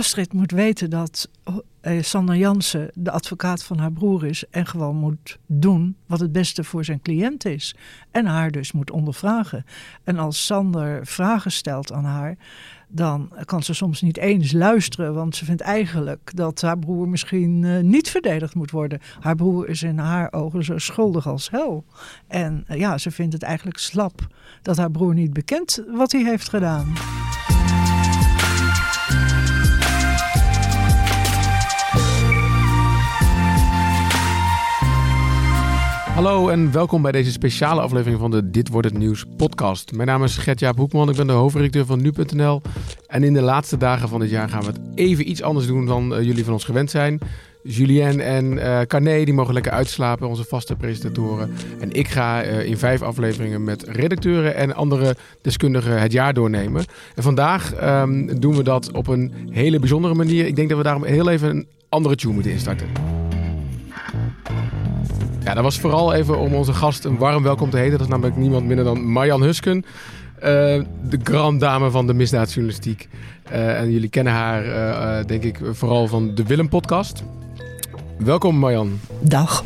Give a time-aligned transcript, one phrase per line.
[0.00, 1.28] Astrid moet weten dat
[1.82, 6.32] uh, Sander Jansen de advocaat van haar broer is en gewoon moet doen wat het
[6.32, 7.74] beste voor zijn cliënt is.
[8.10, 9.64] En haar dus moet ondervragen.
[10.04, 12.36] En als Sander vragen stelt aan haar,
[12.88, 17.62] dan kan ze soms niet eens luisteren, want ze vindt eigenlijk dat haar broer misschien
[17.62, 19.00] uh, niet verdedigd moet worden.
[19.20, 21.84] Haar broer is in haar ogen zo schuldig als hel.
[22.26, 24.26] En uh, ja, ze vindt het eigenlijk slap
[24.62, 26.92] dat haar broer niet bekent wat hij heeft gedaan.
[36.20, 39.92] Hallo en welkom bij deze speciale aflevering van de Dit wordt het nieuws podcast.
[39.92, 42.62] Mijn naam is Gert-Jaap Hoekman, ik ben de hoofdredacteur van nu.nl.
[43.06, 45.86] En in de laatste dagen van dit jaar gaan we het even iets anders doen
[45.86, 47.18] dan uh, jullie van ons gewend zijn.
[47.62, 48.52] Julien en
[49.02, 51.50] uh, die mogen lekker uitslapen, onze vaste presentatoren.
[51.80, 56.84] En ik ga uh, in vijf afleveringen met redacteuren en andere deskundigen het jaar doornemen.
[57.14, 60.46] En vandaag um, doen we dat op een hele bijzondere manier.
[60.46, 62.88] Ik denk dat we daarom heel even een andere tune moeten instarten.
[65.44, 67.92] Ja, dat was vooral even om onze gast een warm welkom te heten.
[67.92, 69.76] Dat is namelijk niemand minder dan Marjan Husken.
[69.76, 70.44] Uh,
[71.08, 73.08] de grand dame van de misdaadjournalistiek.
[73.52, 77.22] Uh, en jullie kennen haar, uh, denk ik, vooral van de Willem podcast.
[78.18, 79.00] Welkom Marjan.
[79.20, 79.64] Dag.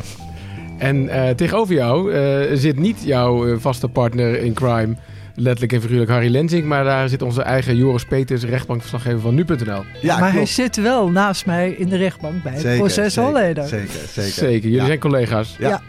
[0.77, 2.11] En tegenover jou
[2.57, 4.95] zit niet jouw vaste partner in crime,
[5.35, 6.65] letterlijk en figuurlijk Harry Lenzing.
[6.65, 9.83] Maar daar zit onze eigen Joris Peters, rechtbankverslaggever van nu.nl.
[10.01, 10.33] Ja, maar klopt.
[10.33, 13.67] hij zit wel naast mij in de rechtbank bij het proces Holleder.
[13.67, 14.31] Zeker, zeker.
[14.31, 14.85] Zeker, jullie ja.
[14.85, 15.55] zijn collega's.
[15.59, 15.81] Ja.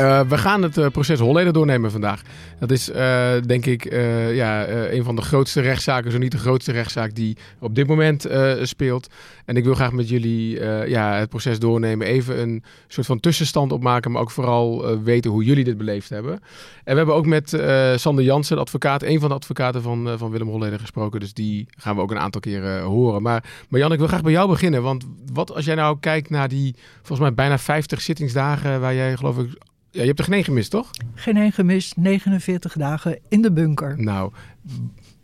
[0.00, 2.22] Uh, we gaan het uh, proces Holleder doornemen vandaag.
[2.58, 3.92] Dat is uh, denk ik
[4.32, 8.26] ja, een van de grootste rechtszaken, zo niet de grootste rechtszaak die op dit moment
[8.62, 9.08] speelt.
[9.44, 12.06] En ik wil graag met jullie ja, het proces doornemen.
[12.06, 16.32] Even een soort van tussenstand opmaken, maar ook vooral weten hoe jullie dit beleefd hebben.
[16.32, 17.48] En we hebben ook met
[17.96, 21.20] Sander Jansen, advocaat, een van de advocaten van, van Willem Holleder gesproken.
[21.20, 23.22] Dus die gaan we ook een aantal keren horen.
[23.22, 24.82] Maar, maar Jan, ik wil graag bij jou beginnen.
[24.82, 29.16] Want wat als jij nou kijkt naar die volgens mij bijna 50 zittingsdagen waar jij
[29.16, 29.58] geloof ik
[29.96, 30.90] ja, je hebt er geen één gemist, toch?
[31.14, 31.96] Geen één gemist.
[31.96, 34.02] 49 dagen in de bunker.
[34.02, 34.32] Nou,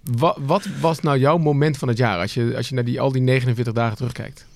[0.02, 3.00] wat, wat was nou jouw moment van het jaar als je, als je naar die,
[3.00, 4.46] al die 49 dagen terugkijkt?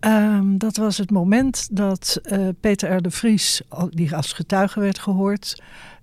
[0.00, 3.02] Um, dat was het moment dat uh, Peter R.
[3.02, 5.62] de Vries, die als getuige werd gehoord,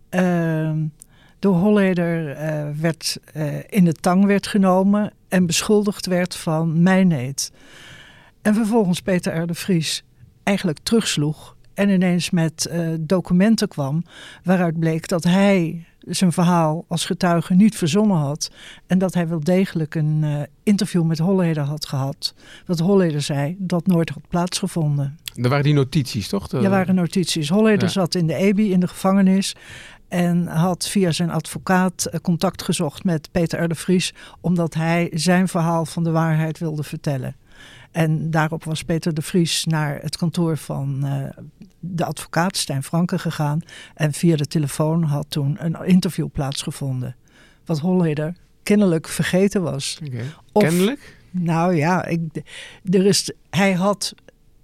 [0.10, 0.72] uh,
[1.40, 3.20] door Holleder uh, werd,
[3.70, 7.52] in de tang werd genomen en beschuldigd werd van mijneet.
[8.42, 9.48] En vervolgens Peter R.
[9.48, 10.04] de Vries
[10.44, 14.04] eigenlijk terugsloeg en ineens met uh, documenten kwam
[14.44, 18.52] waaruit bleek dat hij zijn verhaal als getuige niet verzonnen had.
[18.88, 22.34] En dat hij wel degelijk een uh, interview met Holleder had gehad.
[22.66, 25.18] Dat Holleder zei dat nooit had plaatsgevonden.
[25.36, 26.48] Er waren die notities, toch?
[26.48, 26.58] De...
[26.58, 27.50] Er waren notities.
[27.50, 27.90] Holleder ja.
[27.90, 29.56] zat in de EBI, in de gevangenis.
[30.08, 33.68] En had via zijn advocaat uh, contact gezocht met Peter R.
[33.68, 34.14] de Vries.
[34.42, 37.36] Omdat hij zijn verhaal van de waarheid wilde vertellen.
[37.92, 41.24] En daarop was Peter de Vries naar het kantoor van uh,
[41.80, 43.62] de advocaat Stijn Franke gegaan.
[43.96, 47.16] En via de telefoon had toen een interview plaatsgevonden.
[47.66, 50.00] Wat Holleder kennelijk vergeten was.
[50.06, 50.26] Okay.
[50.52, 51.18] Of, kennelijk?
[51.32, 52.22] Nou ja, ik,
[52.84, 54.14] er is, hij had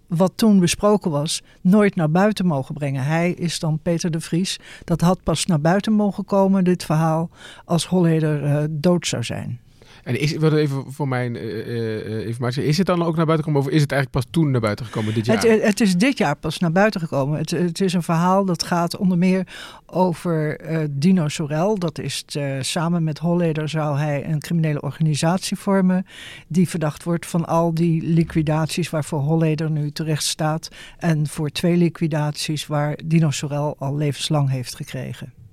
[0.07, 3.03] wat toen besproken was, nooit naar buiten mogen brengen.
[3.03, 4.59] Hij is dan Peter de Vries.
[4.84, 7.29] Dat had pas naar buiten mogen komen, dit verhaal,
[7.66, 9.59] als Holleder uh, dood zou zijn.
[10.05, 13.45] En is, wat even voor mijn uh, uh, informatie, is het dan ook naar buiten
[13.45, 15.41] gekomen of is het eigenlijk pas toen naar buiten gekomen dit jaar?
[15.41, 17.38] Het, het is dit jaar pas naar buiten gekomen.
[17.38, 19.47] Het, het, is een verhaal dat gaat onder meer
[19.85, 21.79] over uh, Dino Sorel.
[21.79, 22.25] Dat is
[22.59, 26.05] samen met Holleder zou hij een criminele organisatie vormen
[26.47, 31.77] die verdacht wordt van al die liquidaties waarvoor Holleder nu terecht staat en voor twee
[31.77, 35.44] liquidaties waar Dino Sorel al levenslang heeft gekregen.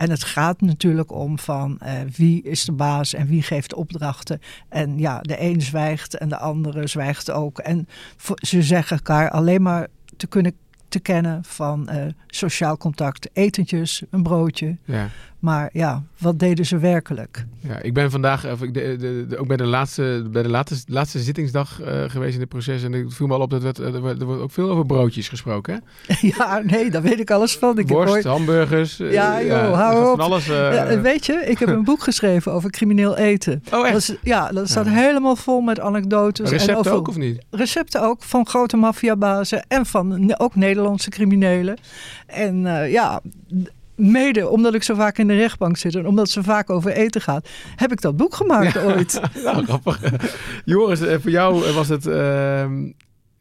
[0.00, 4.40] En het gaat natuurlijk om van uh, wie is de baas en wie geeft opdrachten.
[4.68, 7.58] En ja, de een zwijgt en de andere zwijgt ook.
[7.58, 7.88] En
[8.36, 10.54] ze zeggen elkaar alleen maar te kunnen
[10.88, 14.76] te kennen van uh, sociaal contact, etentjes, een broodje.
[14.84, 15.08] Ja.
[15.40, 17.46] Maar ja, wat deden ze werkelijk?
[17.58, 20.48] Ja, ik ben vandaag of ik de, de, de, ook bij de laatste, bij de
[20.48, 22.82] laatste, laatste zittingsdag uh, geweest in het proces.
[22.82, 25.82] En ik viel me al op dat werd, er wordt ook veel over broodjes gesproken.
[26.06, 26.28] Hè?
[26.36, 27.78] ja, nee, daar weet ik alles van.
[27.78, 28.24] Ik Worst, ooit...
[28.24, 29.00] hamburgers.
[29.00, 30.20] Uh, ja, joh, ja, hou op.
[30.20, 33.62] Alles, ja, weet je, ik heb een boek geschreven over crimineel eten.
[33.72, 33.92] Oh, echt?
[33.92, 36.50] Dat is, ja, dat staat helemaal vol met anekdotes.
[36.50, 37.42] Recepten en over, ook of niet?
[37.50, 41.78] Recepten ook van grote maffiabazen en van ook Nederlandse criminelen.
[42.26, 43.20] En ja
[44.00, 47.20] mede omdat ik zo vaak in de rechtbank zit en omdat ze vaak over eten
[47.20, 49.20] gaat, heb ik dat boek gemaakt ooit.
[49.44, 50.00] nou, grappig.
[50.64, 52.06] Joris, voor jou was het.
[52.06, 52.64] Uh,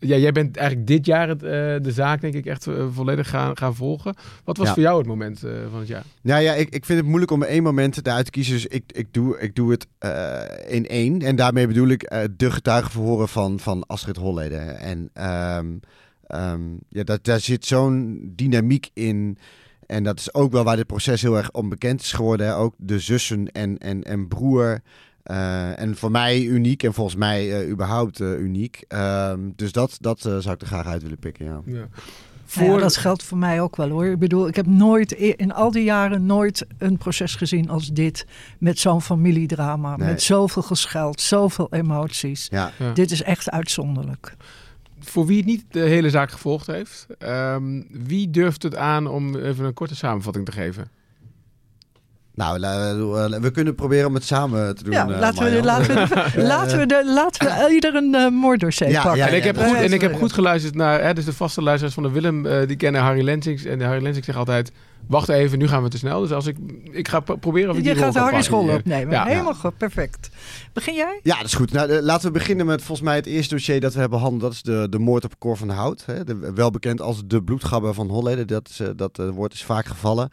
[0.01, 3.29] ja, jij bent eigenlijk dit jaar het, uh, de zaak, denk ik, echt uh, volledig
[3.29, 4.13] gaan, gaan volgen.
[4.43, 4.73] Wat was Ja.
[4.73, 6.03] voor jou het moment uh, van het jaar?
[6.21, 8.53] Nou ja, ik, ik vind het moeilijk om één moment eruit te kiezen.
[8.53, 11.21] Dus ik, ik, doe, ik doe het eh, in één.
[11.21, 14.55] En daarmee bedoel ik eh, de getuigenverhoren van, van Astrid Hollede.
[14.57, 15.67] En ehm,
[16.27, 19.37] ehm, ja, dat, daar zit zo'n dynamiek in.
[19.89, 22.47] En dat is ook wel waar dit proces heel erg onbekend is geworden.
[22.47, 22.55] Hè.
[22.55, 24.81] Ook de zussen en, en, en broer.
[25.23, 28.83] Eh, en voor mij uniek en volgens mij eh, überhaupt eh, uniek.
[28.87, 31.61] Ehm, dus dat, dat eh, zou ik er graag uit willen pikken, ja.
[31.65, 31.87] Ja.
[32.55, 34.05] Nou ja, dat geldt voor mij ook wel hoor.
[34.05, 38.25] Ik bedoel, ik heb nooit in al die jaren nooit een proces gezien als dit.
[38.59, 39.97] Met zo'n familiedrama.
[39.97, 40.07] Nee.
[40.07, 42.47] Met zoveel gescheld, zoveel emoties.
[42.51, 42.93] Ja, Ja.
[42.93, 44.35] Dit is echt uitzonderlijk.
[44.99, 49.35] Voor wie het niet de hele zaak gevolgd heeft, ehm, wie durft het aan om
[49.35, 50.91] even een korte samenvatting te geven?
[52.39, 52.59] Nou,
[53.41, 54.93] we kunnen proberen om het samen te doen.
[54.93, 58.89] Ja, eh, laten, we, laten, we, laten, we de, laten we ieder een eh, moorddossier
[58.89, 59.19] Ja, pakken.
[59.19, 61.61] ja, en ik heb, goed, en ik heb goed geluisterd naar, hè, dus de vaste
[61.61, 63.65] luisteraars van de Willem, eh, die kennen Harry Lensings.
[63.65, 64.71] En Harry Lensings zegt altijd,
[65.07, 66.21] wacht even, nu gaan we te snel.
[66.21, 66.57] Dus als ik,
[66.91, 68.73] ik ga pro- proberen of ik Je die rol gaat de rol hier.
[68.73, 69.13] opnemen.
[69.13, 69.25] Ja.
[69.25, 70.29] Helemaal goed, perfect.
[70.73, 71.19] Begin jij?
[71.23, 71.71] Ja, dat is goed.
[71.71, 74.41] Nou, laten we beginnen met volgens mij het eerste dossier dat we hebben behandeld.
[74.43, 76.03] Dat is de, de moord op Cor van Hout.
[76.05, 76.23] Hè?
[76.23, 78.47] De, wel bekend als de bloedgabber van Holleden.
[78.47, 80.29] Dat, is, dat woord is vaak gevallen.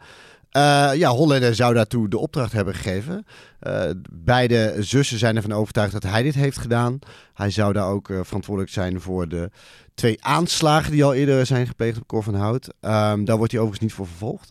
[0.57, 3.25] Eh, ja, Holleder zou daartoe de opdracht hebben gegeven.
[3.59, 6.99] Eh, beide zussen zijn ervan overtuigd dat hij dit heeft gedaan.
[7.33, 9.49] Hij zou daar ook eh, verantwoordelijk zijn voor de
[9.93, 12.73] twee aanslagen die al eerder zijn gepleegd op Cor van Hout.
[12.79, 14.49] Ehm, daar wordt hij overigens niet voor vervolgd.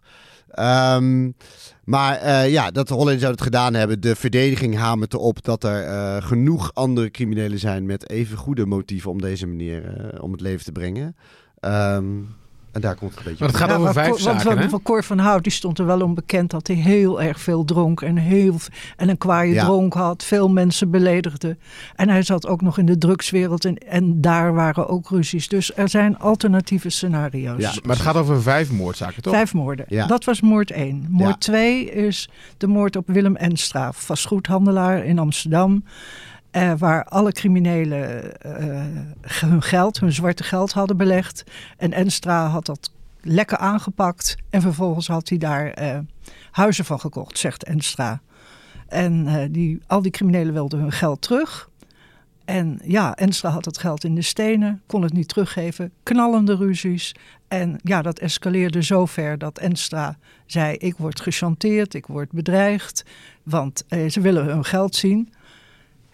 [0.49, 1.31] Ehm,
[1.85, 4.01] maar ja, dat de Hollanders zou het gedaan hebben.
[4.01, 9.21] De verdediging hamert erop dat er genoeg andere criminelen zijn met even goede motieven om
[9.21, 11.17] deze manier om het leven te brengen.
[11.61, 12.05] Ehm,
[12.77, 14.83] en daar komt het een beetje Maar het gaat over vijf Cor- want zaken, van,
[14.83, 18.17] Cor van Hout die stond er wel onbekend dat hij heel erg veel dronk en,
[18.17, 18.57] heel,
[18.97, 19.65] en een kwaaie Ja.
[19.65, 21.57] dronk had, veel mensen beledigde.
[21.95, 25.49] En hij zat ook nog in de drugswereld en, en daar waren ook ruzies.
[25.49, 27.61] Dus er zijn alternatieve scenario's.
[27.61, 27.73] Ja.
[27.83, 29.33] Maar het gaat over vijf moordzaken, toch?
[29.35, 29.85] Vijf moorden.
[29.89, 30.07] Ja.
[30.07, 31.07] Dat was moord 1.
[31.11, 31.37] Moord Ja.
[31.53, 35.85] 2 is de moord op Willem Enstra, vastgoedhandelaar in Amsterdam.
[36.57, 38.85] Eh, waar alle criminelen eh,
[39.49, 41.45] hun geld, hun zwarte geld hadden belegd.
[41.77, 44.37] En Enstra had dat lekker aangepakt.
[44.51, 45.99] En vervolgens had hij daar eh,
[46.51, 48.21] huizen van gekocht, zegt Enstra.
[48.89, 51.71] En die, al die criminelen wilden hun geld terug.
[52.45, 55.93] En ja, Enstra had het geld in de stenen, kon het niet teruggeven.
[56.03, 57.15] Knallende ruzies.
[57.49, 63.05] En ja, dat escaleerde zo ver dat Enstra zei: Ik word gechanteerd, ik word bedreigd,
[63.43, 65.33] want eh, ze willen hun geld zien.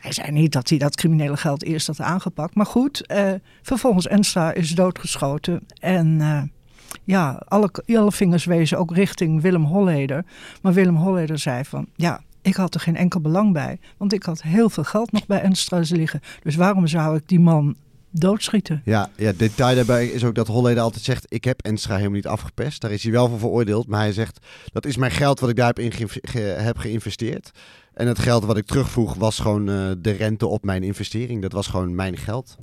[0.03, 2.55] Hij zei niet dat hij dat criminele geld eerst had aangepakt.
[2.55, 3.33] Maar goed, eh,
[3.63, 5.67] vervolgens Enstra is doodgeschoten.
[5.79, 6.43] En eh,
[7.05, 7.71] ja, alle,
[8.13, 10.25] vingers wezen ook richting Willem Holleder.
[10.63, 13.79] Maar Willem Holleder zei van, ja, ik had er geen enkel belang bij.
[13.97, 16.21] Want ik had heel veel geld nog bij Enstra's liggen.
[16.43, 17.77] Dus waarom zou ik die man
[18.11, 18.83] doodschieten?
[18.85, 22.27] Ja, ja, detail daarbij is ook dat Holleder altijd zegt: Ik heb Enstra helemaal niet
[22.27, 22.81] afgepest.
[22.81, 23.87] Daar is hij wel voor veroordeeld.
[23.87, 27.51] Maar hij zegt: Dat is mijn geld wat ik daar heb, heb geïnvesteerd.
[27.95, 31.43] En het geld wat ik terugvroeg was gewoon eh, de rente op mijn investering.
[31.43, 32.57] Dat was gewoon mijn geld.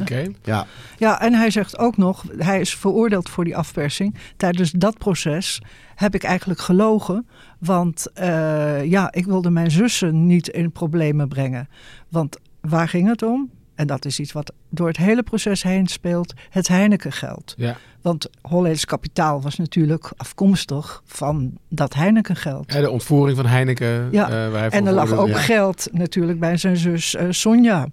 [0.00, 0.26] Oké.
[0.42, 0.66] Ja,
[0.98, 4.14] Ja, en hij zegt ook nog, hij is veroordeeld voor die afpersing.
[4.36, 5.62] Tijdens dat proces
[5.94, 7.26] heb ik eigenlijk gelogen.
[7.58, 11.68] Want eh, ja, ik wilde mijn zussen niet in problemen brengen.
[12.08, 13.50] Want waar ging het om?
[13.80, 16.32] En dat is iets wat door het hele proces heen speelt.
[16.50, 17.54] Het Heineken-geld.
[17.56, 17.76] Ja.
[18.02, 22.72] Want Hollands kapitaal was natuurlijk afkomstig van dat Heineken-geld.
[22.72, 24.08] Ja, de ontvoering van Heineken.
[24.12, 27.86] Ja, eh, waar hij En er lag ook geld natuurlijk bij zijn zus eh, Sonja.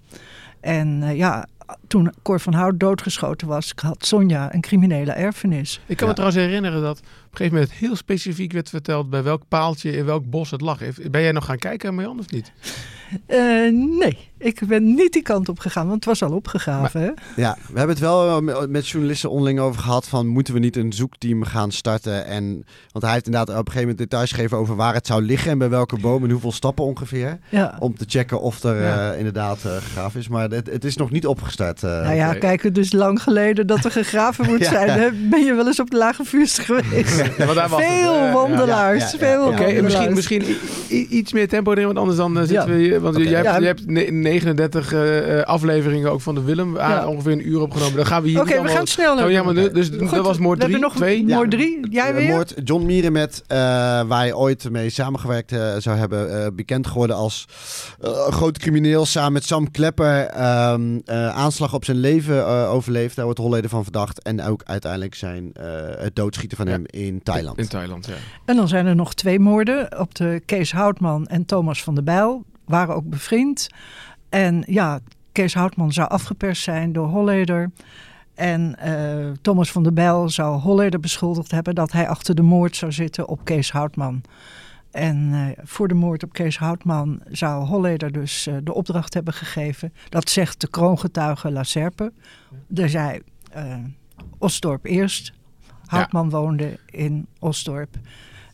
[0.60, 1.46] En eh, ja,
[1.86, 5.80] toen Cor van Hout doodgeschoten was, had Sonja een criminele erfenis.
[5.86, 6.12] Ik kan Ja.
[6.12, 9.96] me trouwens herinneren dat op een gegeven moment heel specifiek werd verteld bij welk paaltje
[9.96, 10.78] in welk bos het lag.
[11.10, 12.52] Ben jij nog gaan kijken, Marjan, of niet?
[13.26, 13.38] Eh,
[13.98, 17.00] nee, ik ben niet die kant op gegaan, want het was al opgegraven.
[17.00, 17.10] hè?
[17.42, 20.08] ja, we hebben het wel eh, met- journalisten onderling over gehad.
[20.08, 22.24] Van moeten we niet een zoekteam gaan starten?
[22.26, 25.22] En, want hij heeft inderdaad op een gegeven moment details gegeven over waar het zou
[25.22, 25.50] liggen.
[25.50, 27.38] En bij welke boom en hoeveel stappen ongeveer.
[27.48, 27.76] Ja.
[27.78, 29.10] Om te checken of er Ja.
[29.12, 30.28] eh, inderdaad eh, gegraven is.
[30.28, 31.82] Maar het, het is nog niet opgestart.
[31.82, 31.90] eh.
[31.90, 32.38] nou ja, oké.
[32.38, 34.70] kijk, het is lang geleden dat er gegraven moet Ja.
[34.70, 34.88] zijn.
[34.90, 35.08] hè?
[35.12, 37.10] Ben je wel eens op de Lage Vuurst geweest?
[37.76, 40.56] Veel wandelaars, veel Oké, Oké, en misschien,
[40.88, 42.66] iets meer tempo erin, want anders dan zitten Ja.
[42.66, 42.97] we hier.
[43.00, 43.28] Want Oké.
[43.28, 47.32] jij, hebt, jij hebt ne- 39 eh, eh, afleveringen ook van de Willem, ah, ongeveer
[47.32, 47.96] een uur opgenomen.
[47.96, 49.24] Dan gaan we hier Oké, we gaan snel.
[49.24, 51.26] Oh, ja, maar dus Goed, dat was moord we hebben 3, nog 2.
[51.26, 51.36] Ja.
[51.36, 52.28] Moord 3, jij Eh, weer?
[52.28, 53.56] moord John Mierenmet, eh
[54.06, 57.46] waar hij ooit mee samengewerkt eh, zou hebben, eh, bekend geworden als
[58.00, 59.06] eh, grote crimineel.
[59.06, 63.16] Samen met Sam Klepper ehm, eh, aanslag op zijn leven eh, overleefd.
[63.16, 64.22] Daar wordt Holleden van verdacht.
[64.22, 65.64] En ook uiteindelijk zijn, eh,
[65.98, 66.72] het doodschieten van Ja.
[66.72, 67.58] hem in Thailand.
[67.58, 68.14] In Thailand, ja.
[68.44, 72.04] En dan zijn er nog twee moorden op de Kees Houtman en Thomas van der
[72.04, 72.44] Bijl.
[72.68, 73.68] Waren ook bevriend.
[74.28, 74.98] En ja,
[75.32, 77.70] Kees Houtman zou afgeperst zijn door Holleder.
[78.34, 78.76] En
[79.42, 83.28] Thomas van der Bijl zou Holleder beschuldigd hebben dat hij achter de moord zou zitten
[83.28, 84.22] op Kees Houtman.
[84.90, 89.92] En voor de moord op Kees Houtman zou Holleder dus de opdracht hebben gegeven.
[90.08, 92.12] Dat zegt de kroongetuige La Serpe.
[92.74, 93.20] Er zei
[94.38, 95.32] Osdorp eerst.
[95.86, 97.96] Houtman woonde in Osdorp.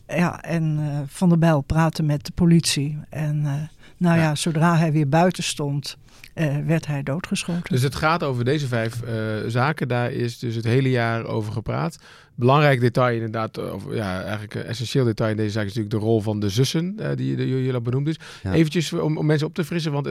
[0.07, 2.99] Ja, en Van der Bijl praatte met de politie.
[3.09, 4.23] En nou ja.
[4.23, 4.35] ja.
[4.35, 5.97] zodra hij weer buiten stond,
[6.35, 7.73] uh, werd hij doodgeschoten.
[7.73, 8.99] Dus het gaat over deze vijf
[9.47, 9.87] zaken.
[9.87, 11.97] Daar is dus het hele jaar over gepraat.
[12.35, 16.09] Belangrijk detail inderdaad, of ja, eigenlijk een essentieel detail in deze zaak is natuurlijk de
[16.09, 18.19] rol van de zussen, die jullie al benoemd is.
[18.43, 18.53] Ja.
[18.53, 20.09] Eventjes om, om, mensen op te frissen, want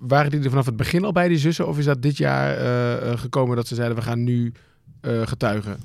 [0.00, 1.68] waren die er vanaf het begin al bij die zussen?
[1.68, 4.52] Of is dat dit jaar gekomen dat ze zeiden, we gaan nu
[5.02, 5.76] getuigen?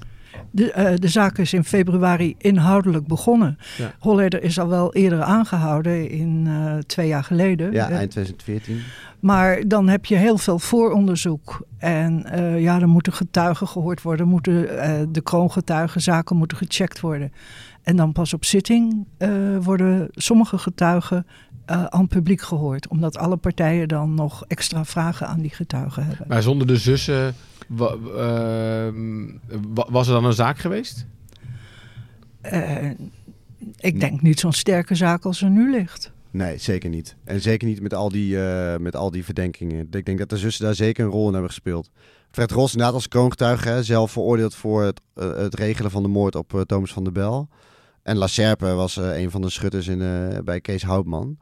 [0.57, 3.57] De, uh, de zaak is in februari inhoudelijk begonnen.
[3.77, 3.93] Ja.
[3.99, 7.71] Holleder is al wel eerder aangehouden, in uh, twee jaar geleden.
[7.71, 8.81] Ja, eind 2014.
[9.19, 11.61] Maar dan heb je heel veel vooronderzoek.
[11.77, 14.67] En uh, ja, dan moeten getuigen gehoord worden, moeten,
[15.13, 17.31] de kroongetuigenzaken moeten gecheckt worden.
[17.83, 19.05] En dan pas op zitting
[19.61, 21.25] worden sommige getuigen
[21.65, 22.87] aan het publiek gehoord.
[22.87, 26.25] Omdat alle partijen dan nog extra vragen aan die getuigen hebben.
[26.27, 27.35] Maar zonder de zussen
[27.69, 29.25] Ehm,
[29.71, 31.05] was er dan een zaak geweest?
[32.53, 32.89] Uh,
[33.77, 36.11] ik denk niet zo'n sterke zaak als er nu ligt.
[36.31, 37.15] Nee, zeker niet.
[37.23, 39.87] En zeker niet met al die, uh, met al die verdenkingen.
[39.91, 41.89] Ik denk dat de zussen daar zeker een rol in hebben gespeeld.
[42.31, 46.35] Fred Ros, inderdaad als kroongetuige, zelf veroordeeld voor het, uh, het, regelen van de moord
[46.35, 47.49] op uh, Thomas van der Bel.
[48.03, 49.99] En La Serpe was een van de schutters in,
[50.43, 51.37] bij Kees Houtman.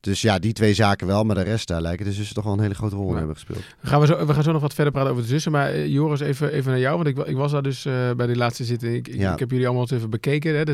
[0.00, 2.52] Dus ja, die twee zaken wel, maar de rest daar lijken de zussen toch wel
[2.52, 3.62] een hele grote rol in hebben gespeeld.
[3.82, 5.52] Gaan we, zo, we gaan zo nog wat verder praten over de zussen.
[5.52, 8.26] Maar uh, Joris, even, even naar jou, want ik, ik was daar dus uh, bij
[8.26, 8.94] die laatste zitting.
[8.94, 10.56] Ik, ik, heb jullie allemaal eens even bekeken.
[10.56, 10.64] Hè.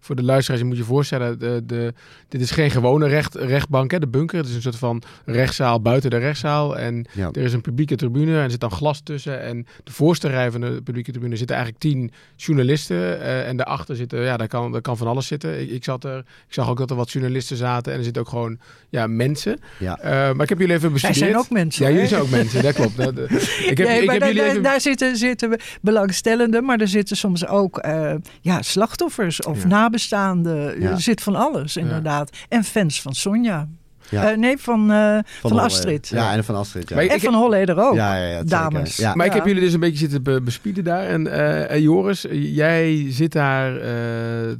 [0.00, 1.94] Voor de luisteraars, je moet je voorstellen, de, de,
[2.28, 4.38] dit is geen gewone recht, rechtbank, hè, de bunker.
[4.38, 6.78] Het is een soort van rechtszaal buiten de rechtszaal.
[6.78, 7.28] En ja.
[7.32, 9.42] er is een publieke tribune en er zit dan glas tussen.
[9.42, 12.96] En de voorste rij van de publieke tribune zitten eigenlijk tien journalisten.
[12.96, 15.60] Uh, en daarachter zitten, ja, daar kan, daar kan van alles zitten.
[15.60, 18.18] Ik, ik, zat er, ik zag ook dat er wat journalisten zaten en er zit
[18.18, 19.58] ook gewoon ja, mensen.
[19.78, 19.98] Ja.
[19.98, 21.20] Uh, maar ik heb jullie even bestudeerd.
[21.20, 21.86] Wij zijn ook mensen.
[21.86, 22.96] Ja, jullie zijn ook mensen, dat klopt.
[23.02, 24.62] Dat, ik heb, ik heb daar, jullie even...
[24.62, 29.68] daar zitten, zitten belangstellenden, maar er zitten soms ook uh, ja, slachtoffers of ja.
[29.68, 30.82] nabestaanden.
[30.82, 32.36] Er zit van alles, inderdaad.
[32.48, 33.68] En fans van Sonja.
[34.12, 34.30] Ja.
[34.32, 36.08] Uh, nee, van, uh, van, van Astrid.
[36.08, 36.88] Ja, en van Astrid.
[36.88, 36.96] Ja.
[36.96, 37.94] Maar en van Holleder ook.
[37.94, 38.96] Ja, ja, ja dames.
[38.96, 39.14] Ja.
[39.14, 41.04] Maar ik heb jullie dus een beetje zitten be bespieden daar.
[41.04, 43.72] En uh, Joris, jij zit daar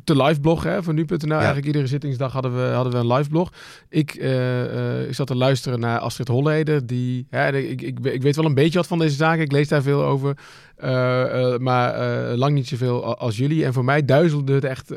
[0.04, 1.36] te live bloggen van nu.nl.
[1.36, 3.52] Eigenlijk iedere zittingsdag hadden we, hadden we een live blog.
[3.88, 4.14] Ik,
[5.08, 6.86] ik zat te luisteren naar Astrid Holleder.
[6.86, 9.42] Die, ik, ik, ik weet wel een beetje wat van deze zaken.
[9.42, 10.36] Ik lees daar veel over.
[10.84, 11.94] Uh, uh, maar
[12.30, 13.64] uh, lang niet zoveel als jullie.
[13.64, 14.88] En voor mij duizelde het echt.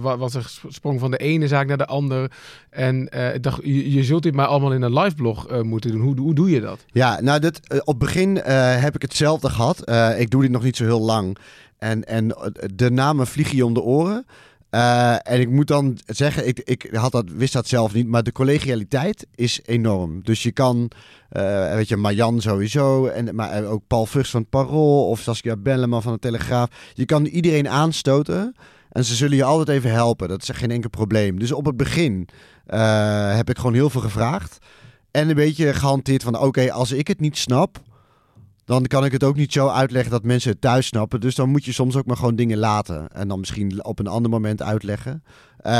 [0.00, 2.30] was er sprong van de ene zaak naar de andere.
[2.70, 6.00] En ik dacht, je, zult dit maar allemaal in een liveblog moeten doen.
[6.00, 6.84] Hoe, hoe doe je dat?
[6.86, 9.90] Ja, nou, dit, op begin heb ik hetzelfde gehad.
[10.18, 11.38] ik doe dit nog niet zo heel lang.
[11.78, 12.36] En, en
[12.74, 14.26] de namen vliegen je om de oren.
[14.76, 18.22] Uh, en ik moet dan zeggen, ik, ik had dat, wist dat zelf niet, maar
[18.22, 20.22] de collegialiteit is enorm.
[20.22, 20.90] Dus je kan,
[21.32, 25.56] uh, weet je, Marjan sowieso, en, maar ook Paul Vugts van het Parool of Saskia
[25.56, 26.68] Belleman van de Telegraaf.
[26.94, 28.54] Je kan iedereen aanstoten
[28.90, 30.28] en ze zullen je altijd even helpen.
[30.28, 31.38] Dat is geen enkel probleem.
[31.38, 32.28] Dus op het begin
[32.68, 34.58] uh, heb ik gewoon heel veel gevraagd.
[35.10, 37.82] En een beetje gehanteerd van, oké, als ik het niet snap,
[38.66, 41.20] dan kan ik het ook niet zo uitleggen dat mensen het thuis snappen.
[41.20, 43.08] Dus dan moet je soms ook maar gewoon dingen laten.
[43.12, 45.22] En dan misschien op een ander moment uitleggen.
[45.66, 45.72] Uh,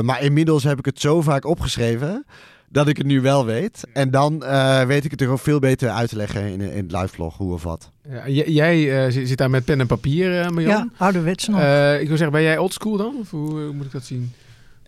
[0.00, 2.24] maar inmiddels heb ik het zo vaak opgeschreven
[2.68, 3.84] dat ik het nu wel weet.
[3.92, 6.82] En dan uh, weet ik het er ook veel beter uit te leggen in, in
[6.82, 7.90] het live vlog, hoe of wat.
[8.08, 10.72] Ja, jij uh, zit daar met pen en papier, uh, Marjan.
[10.72, 11.60] Ja, ouderwets nog.
[12.00, 13.14] ik wil zeggen, ben jij oldschool dan?
[13.20, 14.32] Of hoe, hoe moet ik dat zien?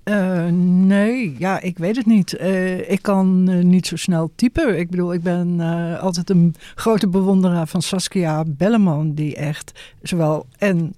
[0.04, 0.46] Uh,
[0.86, 2.34] nee, ja, ik weet het niet.
[2.40, 4.78] Uh, ik kan uh, niet zo snel typen.
[4.78, 5.60] Ik bedoel, ik ben
[6.00, 10.94] altijd een grote bewonderaar van Saskia Belleman, die echt zowel en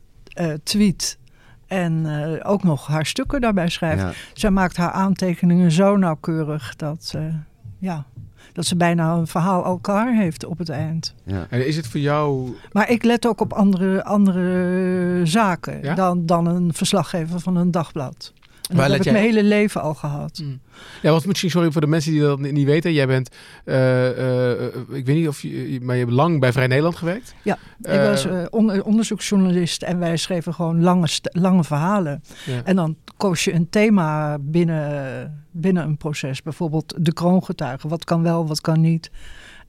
[0.63, 1.19] tweet
[1.67, 2.07] en
[2.45, 4.03] ook nog haar stukken daarbij schrijft.
[4.03, 4.13] Ja.
[4.33, 7.15] Zij maakt haar aantekeningen zo nauwkeurig dat,
[7.79, 8.05] ja,
[8.53, 11.15] dat ze bijna een verhaal al klaar heeft op het eind.
[11.25, 11.47] Ja.
[11.51, 12.55] En is het voor jou...
[12.73, 15.95] Maar ik let ook op andere, andere zaken ja?
[15.95, 18.33] dan, dan een verslaggever van een dagblad.
[18.71, 20.41] En dat heb ik mijn hele leven al gehad.
[20.43, 20.61] Mm.
[21.03, 22.93] Ja, wat misschien, sorry voor de mensen die dat niet weten.
[22.93, 23.31] Jij bent,
[23.65, 27.35] uh, uh, ik weet niet of je, maar je hebt lang bij Vrij Nederland gewerkt.
[27.43, 32.23] Ja, ik was on onderzoeksjournalist en wij schreven gewoon lange, lange verhalen.
[32.47, 32.61] Ja.
[32.65, 36.43] En dan koos je een thema binnen, binnen een proces.
[36.43, 37.89] Bijvoorbeeld de kroongetuigen.
[37.89, 39.11] Wat kan wel, wat kan niet.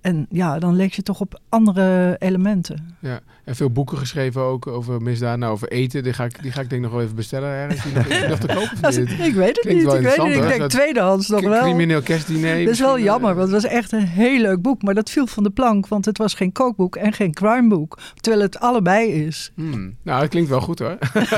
[0.01, 2.95] En ja, dan leek je toch op andere elementen.
[2.99, 6.03] Ja, en veel boeken geschreven ook over misdaad, nou, over eten.
[6.03, 7.83] Die ga ik, die ga ik denk ik nog wel even bestellen ergens.
[7.83, 9.93] Die nog, die nog te kopen ik weet het Klinkt niet.
[9.93, 11.61] Ik, weet het, ik denk tweedehands nog wel.
[11.61, 12.63] Crimineel kerstdiner.
[12.65, 14.81] Dat is wel jammer, eh, want het was echt een heel leuk boek.
[14.81, 17.97] Maar dat viel van de plank, want het was geen kookboek en geen crimeboek.
[18.15, 19.51] Terwijl het allebei is.
[19.55, 19.95] hmm.
[20.03, 20.97] Nou, dat klinkt wel goed hoor.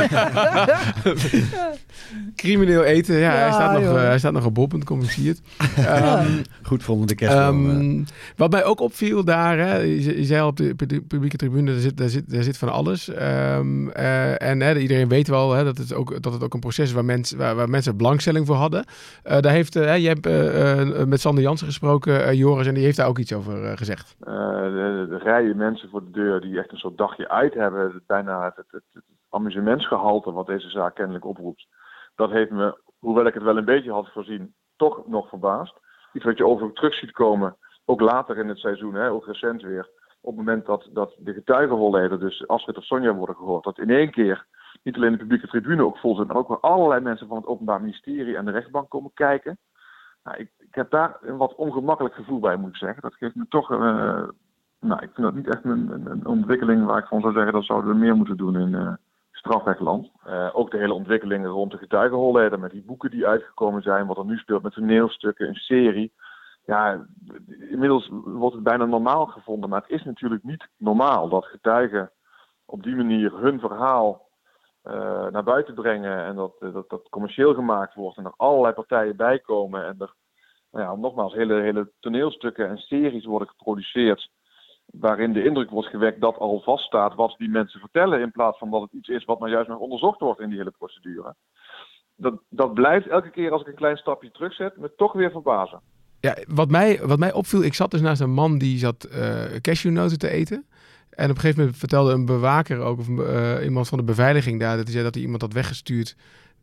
[2.35, 5.41] Crimineel eten, ja, hij, staat nog, eh, hij staat nog op bol.com, ik zie het.
[5.75, 6.27] Ehm,
[6.63, 7.31] Goed volgende eh.
[7.31, 8.03] Ehm,
[8.35, 11.37] wat mij ook opviel daar, hè, je, ze- je zei al op de pu- publieke
[11.37, 13.09] tribune, daar zit, daar zit, daar zit van alles.
[13.09, 16.59] Ehm, eh, en hè, iedereen weet wel hè, dat, het ook, dat het ook een
[16.59, 18.85] proces is waar, mensen waar, waar mensen belangstelling voor hadden.
[19.23, 22.97] Eh, daar heeft, eh, hè, je hebt met Sander Jansen gesproken, Joris, en die heeft
[22.97, 24.15] daar ook iets over gezegd.
[24.19, 28.03] De, de rijen mensen voor de deur die echt een soort dagje uit hebben.
[28.07, 31.67] Bijna het, het, het, amusementsgehalte wat deze zaak kennelijk oproept.
[32.15, 35.75] Dat heeft me, hoewel ik het wel een beetje had voorzien, toch nog verbaasd.
[36.13, 39.61] Iets wat je over terug ziet komen, ook later in het seizoen, hè, ook recent
[39.61, 39.89] weer.
[40.27, 43.63] Op het moment dat, dat de getuigenvolleden, dus Astrid of Sonja, worden gehoord.
[43.63, 44.45] Dat in één keer
[44.83, 47.45] niet alleen de publieke tribune ook vol zit, maar ook weer allerlei mensen van het
[47.45, 49.57] Openbaar Ministerie en de rechtbank komen kijken.
[50.23, 53.01] Nou, ik, ik heb daar een wat ongemakkelijk gevoel bij, moet ik zeggen.
[53.01, 53.71] Dat geeft me toch.
[53.71, 54.27] eh,
[54.79, 57.65] nou, ik vind dat niet echt een, een, ontwikkeling waar ik van zou zeggen dat
[57.65, 58.93] zouden we meer moeten doen in eh
[59.31, 60.11] strafrechtland.
[60.23, 64.17] Eh, ook de hele ontwikkelingen rond de getuigenholleden met die boeken die uitgekomen zijn, wat
[64.17, 66.11] er nu speelt met toneelstukken, een serie.
[66.67, 67.05] Ja,
[67.69, 72.11] inmiddels wordt het bijna normaal gevonden, maar het is natuurlijk niet normaal dat getuigen
[72.65, 74.29] op die manier hun verhaal
[74.81, 78.73] eh, naar buiten brengen en dat, eh, dat dat commercieel gemaakt wordt en er allerlei
[78.73, 80.13] partijen bij komen en er,
[80.71, 84.29] nou ja, nogmaals, hele, hele toneelstukken en series worden geproduceerd
[84.85, 88.71] waarin de indruk wordt gewekt dat al vaststaat wat die mensen vertellen in plaats van
[88.71, 91.35] dat het iets is wat nou juist nog onderzocht wordt in die hele procedure.
[92.15, 95.81] Dat, dat blijft elke keer als ik een klein stapje terugzet me toch weer verbazen.
[96.27, 99.43] Ja, wat mij, wat mij opviel, ik zat dus naast een man die zat eh
[99.61, 100.65] cashewnoten te eten.
[101.09, 104.59] En op een gegeven moment vertelde een bewaker ook, of eh, iemand van de beveiliging
[104.59, 106.15] daar, dat hij dat hij iemand had weggestuurd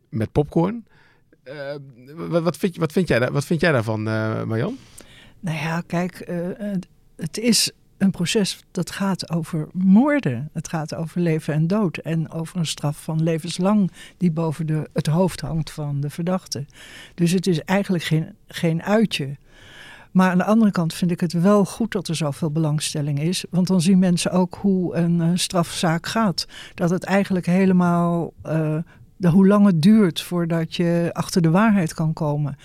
[0.09, 0.87] met popcorn.
[1.43, 1.55] Eh,
[2.15, 4.03] wat, wat, vind, wat, vind jij, wat vind jij daarvan,
[4.49, 4.77] Marjan?
[5.41, 6.31] Nou ja, kijk,
[7.17, 7.73] het is
[8.05, 10.51] een proces dat gaat over moorden.
[10.53, 11.97] Het gaat over leven en dood.
[11.97, 16.67] En over een straf van levenslang die boven de, het hoofd hangt van de verdachte.
[17.15, 19.37] Dus het is eigenlijk geen, geen uitje.
[20.11, 23.45] Maar aan de andere kant vind ik het wel goed dat er zoveel belangstelling is.
[23.51, 26.47] Want dan zien mensen ook hoe een eh, strafzaak gaat.
[26.75, 28.33] Dat het eigenlijk helemaal.
[28.43, 28.77] eh,
[29.17, 32.57] de, hoe lang het duurt voordat je achter de waarheid kan komen.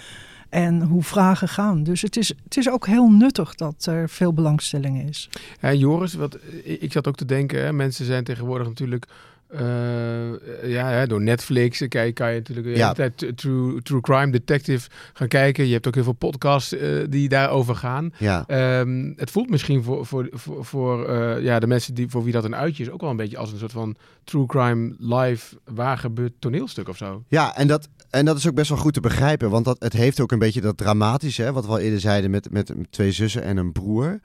[0.49, 1.83] En hoe vragen gaan.
[1.83, 5.29] Dus het is, het is ook heel nuttig dat er veel belangstelling is.
[5.61, 9.05] Ja, Joris, wat, ik zat ook te denken, hè, mensen zijn tegenwoordig natuurlijk
[9.49, 12.93] eh, ja, hè, door Netflix eh, kan, je natuurlijk de Ja.
[12.93, 15.65] tijd true, true Crime Detective gaan kijken.
[15.67, 18.13] Je hebt ook heel veel podcasts eh, die daarover gaan.
[18.17, 18.43] ja.
[18.47, 22.33] Ehm, het voelt misschien voor, voor, voor, voor eh, ja, de mensen die, voor wie
[22.33, 25.57] dat een uitje is, ook wel een beetje als een soort van true crime live
[25.65, 27.23] waar gebeurt toneelstuk of zo.
[27.27, 29.49] Ja, en dat, en dat is ook best wel goed te begrijpen.
[29.49, 32.51] Want dat, het heeft ook een beetje dat dramatische, wat we al eerder zeiden met,
[32.51, 34.19] met twee zussen en een broer.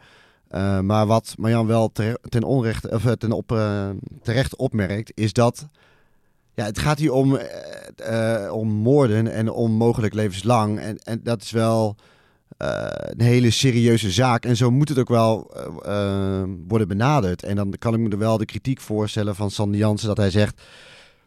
[0.48, 1.92] Eh, maar wat Marjan wel
[2.28, 3.88] ten, onrecht, of, eh, ten op, eh,
[4.22, 5.68] terecht opmerkt, is dat
[6.54, 7.38] ja, het gaat hier om,
[8.50, 10.78] om moorden en om mogelijk levenslang.
[10.78, 11.96] En, en dat is wel
[12.56, 14.44] een hele serieuze zaak.
[14.44, 15.52] En zo moet het ook wel
[16.68, 17.42] worden benaderd.
[17.42, 20.30] En dan kan ik me er wel de kritiek voorstellen van Sander Jansen dat hij
[20.30, 20.62] zegt...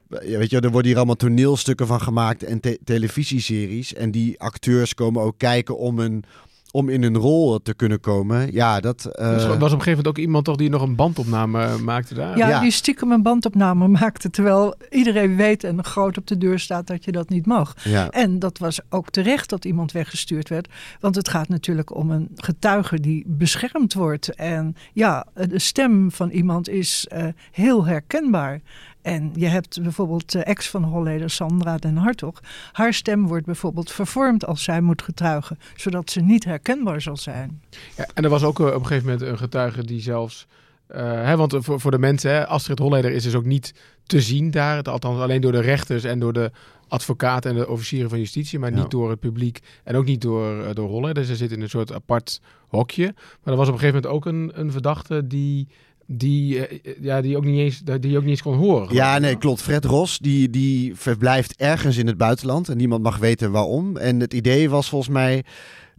[0.10, 3.94] Ja, weet je, er worden hier allemaal toneelstukken van gemaakt en te- televisieseries.
[3.94, 6.24] En die acteurs komen ook kijken om, een,
[6.72, 8.52] om in een rol te kunnen komen.
[8.54, 9.06] Ja, dat...
[9.06, 11.78] eh, er was op een gegeven moment ook iemand toch die nog een bandopname eh,
[11.80, 12.38] maakte daar.
[12.38, 12.60] Ja, Ja.
[12.60, 14.30] die stiekem een bandopname maakte.
[14.30, 17.76] Terwijl iedereen weet en groot op de deur staat dat je dat niet mag.
[17.84, 18.10] ja.
[18.10, 20.68] En dat was ook terecht dat iemand weggestuurd werd.
[21.00, 24.36] Want het gaat natuurlijk om een getuige die beschermd wordt.
[24.36, 28.62] En ja, de stem van iemand is eh, heel herkenbaar.
[29.08, 32.40] En je hebt bijvoorbeeld de ex van Holleder, Sandra den Hartog.
[32.72, 35.58] Haar stem wordt bijvoorbeeld vervormd als zij moet getuigen.
[35.76, 37.62] Zodat ze niet herkenbaar zal zijn.
[37.98, 40.48] Ja, en er was ook eh, op een gegeven moment een getuige die zelfs...
[40.88, 43.74] eh, hè, want voor, voor de mensen, hè, Astrid Holleder is dus ook niet
[44.06, 44.76] te zien daar.
[44.76, 46.52] Het- Althans alleen door de rechters en door de
[46.88, 48.60] advocaten en de officieren van justitie.
[48.60, 48.78] Maar Ja.
[48.78, 51.24] niet door het publiek en ook niet door, eh, door Holleder.
[51.26, 53.14] Ze zit in een soort apart hokje.
[53.44, 55.68] Maar er was op een gegeven moment ook een, een verdachte die...
[56.10, 58.94] Die, eh, ja, die, ook niet eens, die ook niet eens kon horen.
[58.96, 59.62] Ja, nee, klopt.
[59.62, 63.98] Fred Ros, die, die verblijft ergens in het buitenland en niemand mag weten waarom.
[63.98, 65.44] En het idee was volgens mij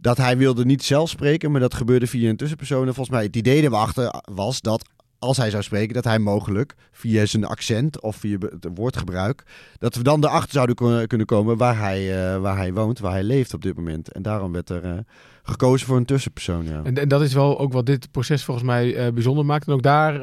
[0.01, 2.87] dat hij wilde niet zelf spreken, maar dat gebeurde via een tussenpersoon.
[2.87, 4.89] En volgens mij het idee erachter was dat
[5.19, 9.43] als hij zou spreken, dat hij mogelijk via zijn accent of via het woordgebruik,
[9.79, 13.23] dat we dan erachter zouden kunnen komen waar hij, uh, waar hij woont, waar hij
[13.23, 14.13] leeft op dit moment.
[14.13, 14.99] En daarom werd er uh,
[15.43, 16.65] gekozen voor een tussenpersoon.
[16.65, 16.81] Ja.
[16.85, 19.67] En, en, dat is wel ook wat dit proces volgens mij uh, bijzonder maakt.
[19.67, 20.21] En ook daar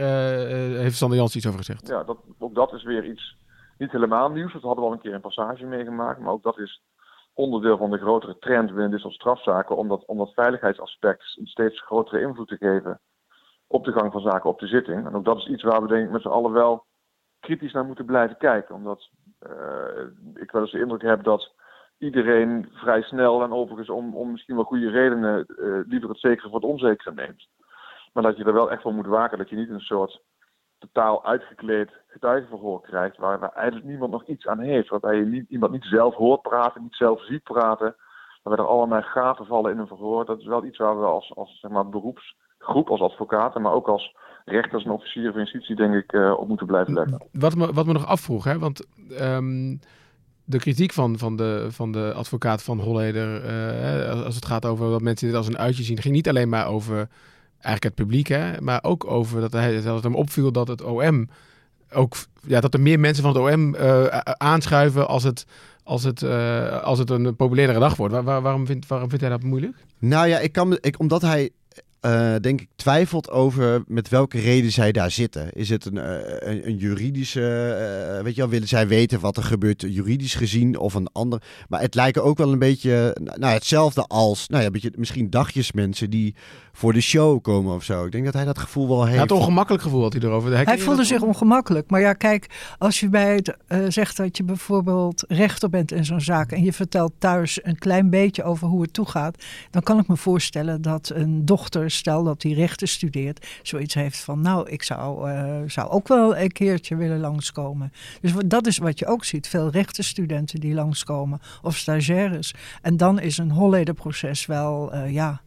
[0.78, 1.88] heeft Sander Jans iets over gezegd.
[1.88, 3.38] Ja, dat, ook dat is weer iets
[3.78, 4.54] niet helemaal nieuws.
[4.54, 6.20] Dat hadden we al een keer een passage meegemaakt.
[6.20, 6.82] Maar ook dat is
[7.34, 9.78] onderdeel van de grotere trend binnen dit soort strafzaken.
[9.78, 13.00] Om dat, om dat veiligheidsaspect een steeds grotere invloed te geven
[13.76, 15.06] op de gang van zaken op de zitting.
[15.06, 16.86] En ook dat is iets waar we denk ik met z'n allen wel
[17.40, 18.76] kritisch naar moeten blijven kijken.
[18.76, 19.10] Omdat
[19.48, 21.52] uh, ik wel eens de indruk heb dat
[21.98, 26.50] iedereen vrij snel en overigens om, om misschien wel goede redenen uh, liever het zekere
[26.50, 27.48] voor het onzekere neemt.
[28.14, 30.22] Maar dat je er wel echt voor moet waken dat je niet een soort
[30.78, 34.90] totaal uitgekleed getuigenverhoor krijgt waar, waar eigenlijk niemand nog iets aan heeft.
[34.90, 37.96] Waarbij je niet, iemand niet zelf hoort praten, niet zelf ziet praten.
[38.44, 40.26] Waarbij er allerlei gaten vallen in een verhoor.
[40.26, 43.74] Dat is wel iets waar we als, als zeg maar, beroeps groep als advocaten, maar
[43.74, 44.16] ook als
[44.46, 47.28] rechters en officieren van justitie, denk ik, uh, op moeten blijven letten.
[47.32, 48.86] Wat me, wat me nog afvroeg, hè, want
[49.22, 49.80] um,
[50.44, 54.90] de kritiek van, van, de, van de advocaat van Holleder, uh, als het gaat over
[54.90, 57.10] dat mensen dit als een uitje zien, ging niet alleen maar over
[57.52, 60.84] eigenlijk het publiek, hè, maar ook over dat, hij, dat het hem opviel dat het
[60.84, 61.30] OM
[61.94, 62.16] ook,
[62.48, 64.06] ja, dat er meer mensen van het OM uh,
[64.38, 65.46] aanschuiven als het
[65.86, 68.14] als het, uh, als het een populaire dag wordt.
[68.14, 69.76] Waar, waar, waarom, vindt, waarom vindt hij dat moeilijk?
[70.00, 71.50] Nou ja, ik kan, ik, omdat hij
[72.06, 75.52] uh, denk ik, twijfelt over met welke reden zij daar zitten.
[75.54, 76.04] Is het een, uh,
[76.40, 77.40] een, een, juridische,
[78.18, 81.42] uh, weet je wel, willen zij weten wat er gebeurt juridisch gezien of een ander.
[81.70, 85.30] Maar het lijken ook wel een beetje, nou hetzelfde als, nou ja, een beetje, misschien
[85.30, 86.36] dagjesmensen die
[86.72, 88.06] voor de show komen of zo.
[88.06, 89.16] Ik denk dat hij dat gevoel wel heeft.
[89.16, 90.54] Ja, het ongemakkelijk gevoel had hij erover.
[90.54, 91.90] Hij, hij voelde zich ongemakkelijk.
[91.90, 93.56] Maar ja, kijk, als je bij het
[93.94, 98.10] zegt dat je bijvoorbeeld rechter bent in zo'n zaak en je vertelt thuis een klein
[98.10, 102.44] beetje over hoe het toegaat, dan kan ik me voorstellen dat een dochter stel dat
[102.44, 106.96] hij rechten studeert, zoiets heeft van, nou, ik zou, uh, zou ook wel een keertje
[106.96, 107.94] willen langskomen.
[108.22, 112.54] Dus dat is wat je ook ziet, veel rechtenstudenten die langskomen, of stagiaires.
[112.82, 115.42] En dan is een Holleder-proces wel, uh, ja,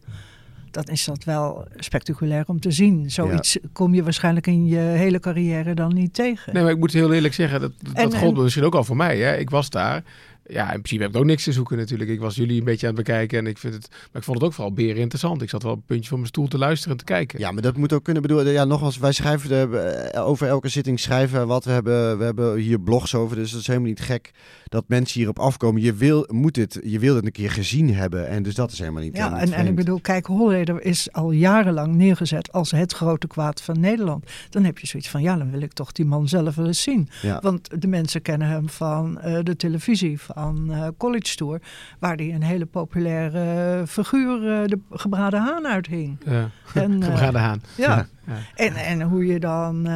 [0.71, 3.11] dan is dat wel spectaculair om te zien.
[3.11, 3.61] Zoiets ja.
[3.73, 6.55] kom je waarschijnlijk in je hele carrière dan niet tegen.
[6.55, 8.97] Nee, maar ik moet heel eerlijk zeggen, dat, dat en, gold misschien ook al voor
[8.97, 9.19] mij.
[9.19, 9.37] Hè?
[9.37, 10.03] Ik was daar
[10.49, 12.11] ja, in principe heb ik ook niks te zoeken natuurlijk.
[12.11, 14.37] Ik was jullie een beetje aan het bekijken en ik vind het, maar ik vond
[14.37, 15.43] het ook vooral beren interessant.
[15.43, 17.39] Ik zat wel op een puntje van mijn stoel te luisteren en te kijken.
[17.39, 18.53] Ja, maar dat moet ook kunnen bedoelen.
[18.53, 22.19] Ja, nogmaals, wij schrijven de, eh, over elke zitting schrijven wat we hebben.
[22.19, 24.31] We hebben hier blogs over, dus dat is helemaal niet gek
[24.65, 25.83] dat mensen hierop afkomen.
[25.83, 28.79] Je wil, moet dit, je wil het een keer gezien hebben en dus dat is
[28.79, 29.17] helemaal niet.
[29.17, 33.63] Ja, en, en ik bedoel, kijk, Holleder is al jarenlang neergezet als het grote kwaad
[33.63, 34.25] van Nederland.
[34.51, 36.83] Dan heb je zoiets van, ja, dan wil ik toch die man zelf wel eens
[36.83, 37.09] zien.
[37.23, 37.39] Ja.
[37.43, 41.61] Want de mensen kennen hem van uh, de televisie, van uh, College Tour,
[41.99, 46.19] waar hij een hele populaire figuur, uh, de gebraden haan uithing.
[46.25, 47.63] Ja, en, gebraden haan.
[47.77, 48.07] Ja.
[48.27, 48.35] ja.
[48.55, 49.87] En, en hoe je dan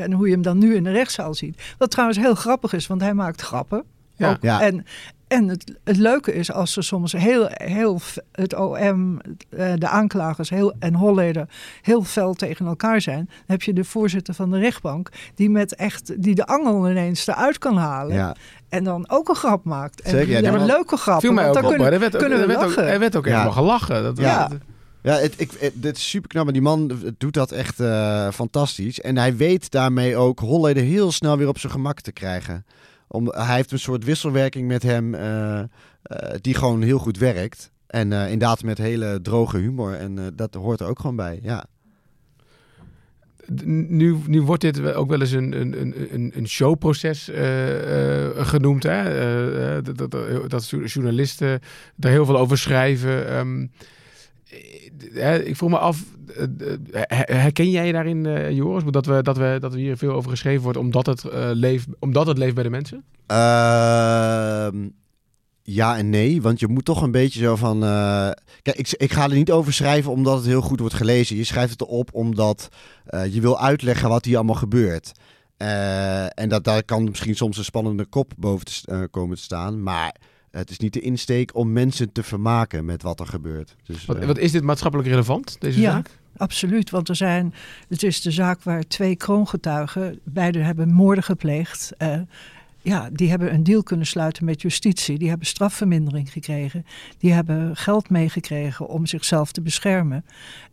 [0.00, 1.74] en hoe je hem dan nu in de rechtszaal ziet.
[1.78, 3.84] Wat trouwens heel grappig is, want hij maakt grappen.
[4.16, 4.36] Ja.
[4.40, 4.62] ja.
[4.62, 4.86] En,
[5.28, 8.00] en het, het, leuke is als ze soms heel, heel
[8.32, 11.48] het OM, eh, de aanklagers heel, en Holleder
[11.82, 13.24] heel fel tegen elkaar zijn.
[13.24, 17.26] Dan heb je de voorzitter van de rechtbank die, met echt, die de angel ineens
[17.26, 18.14] eruit kan halen.
[18.14, 18.36] Ja.
[18.70, 20.00] En dan ook een grap maakt.
[20.00, 21.20] En Zeker, ja, een leuke grap.
[21.20, 22.82] Viel mij ook dan op, kunnen, er werd, kunnen er we werd lachen.
[22.82, 23.30] Ook, er werd ook Ja.
[23.30, 24.02] helemaal gelachen.
[24.02, 24.48] Dat, Ja.
[24.48, 24.58] dat-
[25.02, 26.44] Ja, het, ik, het- dit is super knap.
[26.44, 29.00] Maar die man doet dat echt eh, fantastisch.
[29.00, 32.64] En hij weet daarmee ook Holleder heel snel weer op zijn gemak te krijgen.
[33.08, 35.66] Om, hij heeft een soort wisselwerking met hem eh, eh,
[36.40, 37.70] die gewoon heel goed werkt.
[37.86, 39.94] En eh, inderdaad met hele droge humor.
[39.94, 41.38] En eh, dat hoort er ook gewoon bij.
[41.42, 41.64] Ja,
[43.64, 45.80] nu, nu wordt dit ook wel eens een, een,
[46.12, 48.82] een- een, showproces eh, eh, genoemd.
[48.82, 49.02] Hè?
[49.76, 51.48] Eh, dat, dat, dat journalisten
[51.98, 53.28] er heel veel over schrijven.
[53.28, 53.66] Ehm,
[55.14, 56.04] eh, eh, ik vroeg me af,
[56.90, 58.84] her- herken jij je daarin, Joris?
[58.84, 62.26] Dat, we, dat, we, dat er hier veel over geschreven wordt omdat het, leeft, omdat
[62.26, 63.04] het leeft bij de mensen?
[65.72, 67.82] Ja en nee, want je moet toch een beetje zo van.
[67.84, 68.30] eh,
[68.62, 71.36] kijk, ik, ik ga er niet over schrijven omdat het heel goed wordt gelezen.
[71.36, 72.68] Je schrijft het erop omdat
[73.06, 75.12] eh, je wil uitleggen wat hier allemaal gebeurt.
[75.56, 79.82] Eh, en dat, daar kan misschien soms een spannende kop boven te, komen te staan.
[79.82, 80.14] Maar
[80.50, 83.76] het is niet de insteek om mensen te vermaken met wat er gebeurt.
[83.86, 85.90] Dus, Wat, wat is dit maatschappelijk relevant, deze Ja.
[85.90, 86.18] zaak?
[86.36, 87.54] Absoluut, want er zijn,
[87.88, 91.92] het is de zaak waar twee kroongetuigen, beide hebben moorden gepleegd.
[91.98, 92.20] eh,
[92.82, 95.18] ja, die hebben een deal kunnen sluiten met justitie.
[95.18, 96.86] Die hebben strafvermindering gekregen.
[97.18, 100.24] Die hebben geld meegekregen om zichzelf te beschermen.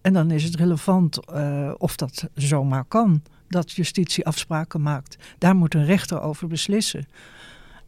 [0.01, 3.21] En dan is het relevant eh, of dat zomaar kan.
[3.47, 5.17] Dat justitie afspraken maakt.
[5.37, 7.07] Daar moet een rechter over beslissen.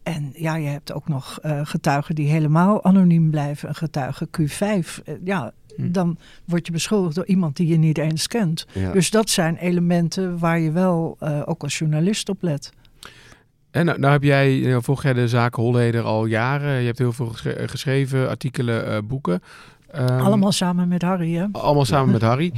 [0.03, 3.69] En ja, je hebt ook nog eh, getuigen die helemaal anoniem blijven.
[3.69, 5.03] Een getuige Q5.
[5.03, 5.91] Eh, ja, Hm.
[5.91, 8.65] Dan word je beschuldigd door iemand die je niet eens kent.
[8.93, 12.71] Dus dat zijn elementen waar je wel ook als journalist op let.
[13.71, 16.79] En nou, nou heb jij, nou, volg jij de zaken Holleder al jaren.
[16.79, 17.31] Je hebt heel veel
[17.65, 19.41] geschreven, artikelen, uh, boeken.
[19.95, 21.45] Um, allemaal samen met Harry, hè?
[21.51, 22.53] Allemaal samen met Harry.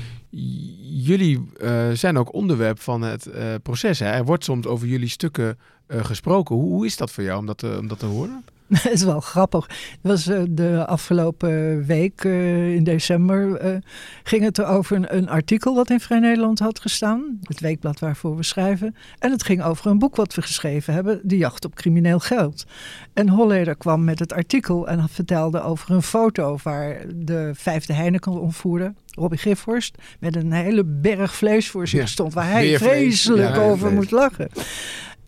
[0.81, 3.99] Jullie uh, zijn ook onderwerp van het uh, proces.
[3.99, 4.05] Hè?
[4.05, 6.55] Er wordt soms over jullie stukken uh, gesproken.
[6.55, 8.43] Hoe, hoe, is dat voor jou om dat, om dat te horen?
[8.81, 9.67] Het is wel grappig.
[9.67, 13.75] Het was uh, de afgelopen week uh, in december uh,
[14.23, 17.39] ging het er over een, een, artikel wat in Vrij Nederland had gestaan.
[17.41, 18.95] Het weekblad waarvoor we schrijven.
[19.19, 22.65] En het ging over een boek wat we geschreven hebben, De jacht op crimineel geld.
[23.13, 28.31] En Holleder kwam met het artikel en vertelde over een foto waar de vijfde Heineken
[28.31, 33.61] ontvoerder, Robbie Gifhorst, met een hele berg vlees voor zich stond, waar hij vreselijk ja,
[33.61, 34.49] over moest lachen.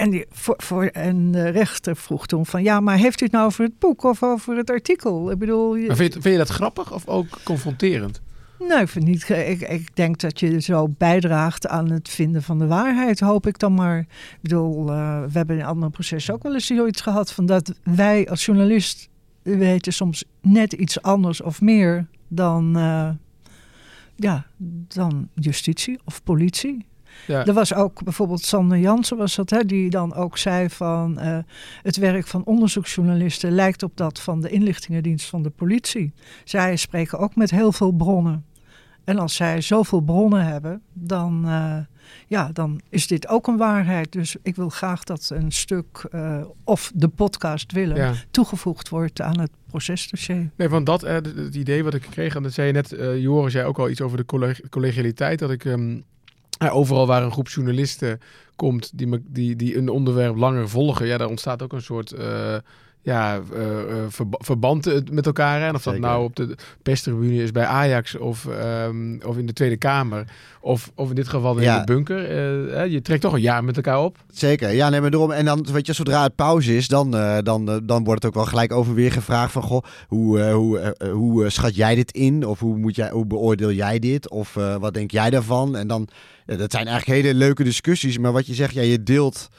[0.04, 2.64] En, die, voor, voor, en de rechter vroeg toen van...
[2.64, 5.32] ja, maar heeft u het nou over het boek of over het artikel?
[5.32, 5.76] Ik bedoel...
[5.76, 5.96] Je...
[5.96, 8.22] vind, je, vind je dat grappig of ook confronterend?
[8.60, 12.60] Nee, ik, vind niet, ik, ik, denk dat je zo bijdraagt aan het vinden van
[12.60, 14.00] de waarheid, hoop ik dan maar.
[14.00, 17.74] Ik bedoel, uh, we hebben in andere processen ook wel eens zoiets gehad van dat
[17.84, 19.10] wij als journalist
[19.42, 23.10] weten soms net iets anders of meer dan, uh,
[24.16, 24.46] ja,
[24.88, 26.86] dan justitie of politie.
[27.28, 27.46] Ja.
[27.46, 31.38] Er was ook bijvoorbeeld Sander Jansen, was dat, hè, die dan ook zei van uh,
[31.82, 36.14] het werk van onderzoeksjournalisten lijkt op dat van de inlichtingendienst van de politie.
[36.44, 38.46] Zij spreken ook met heel veel bronnen.
[39.04, 41.78] En als zij zoveel bronnen hebben, dan, uh,
[42.28, 44.12] ja, dan is dit ook een waarheid.
[44.12, 48.14] Dus ik wil graag dat een stuk, uh, of de podcast willen, ja.
[48.32, 50.50] toegevoegd wordt aan het procesdossier.
[50.56, 53.66] Nee, van dat het idee wat ik kreeg, en dat zei je net, Joris, jij
[53.66, 56.04] ook al iets over de collegialiteit, dat ik um,
[56.72, 58.20] overal waar een groep journalisten
[58.56, 62.58] komt die, die, die een onderwerp langer volgen, ja, daar ontstaat ook een soort uh,
[63.04, 63.64] ja, uh,
[64.30, 65.62] verband met elkaar.
[65.62, 66.02] En of Zeker.
[66.02, 68.48] dat nou op de perstribune is bij Ajax of,
[68.86, 70.26] um, of in de Tweede Kamer.
[70.62, 72.32] Of, of in dit geval in de bunker.
[72.72, 74.18] Uh, je trekt toch een jaar met elkaar op.
[74.32, 75.32] Zeker, ja, nee, maar daarom.
[75.32, 78.38] En dan, weet je, zodra het pauze is, dan, uh, dan, dan wordt het ook
[78.38, 82.46] wel gelijk over weer gevraagd van, goh, hoe, hoe, hoe schat jij dit in?
[82.46, 84.30] Of hoe, moet jij, hoe beoordeel jij dit?
[84.30, 85.76] Of wat denk jij daarvan?
[85.76, 86.08] En dan,
[86.46, 88.18] dat zijn eigenlijk hele leuke discussies.
[88.18, 89.50] Maar wat je zegt, ja, je deelt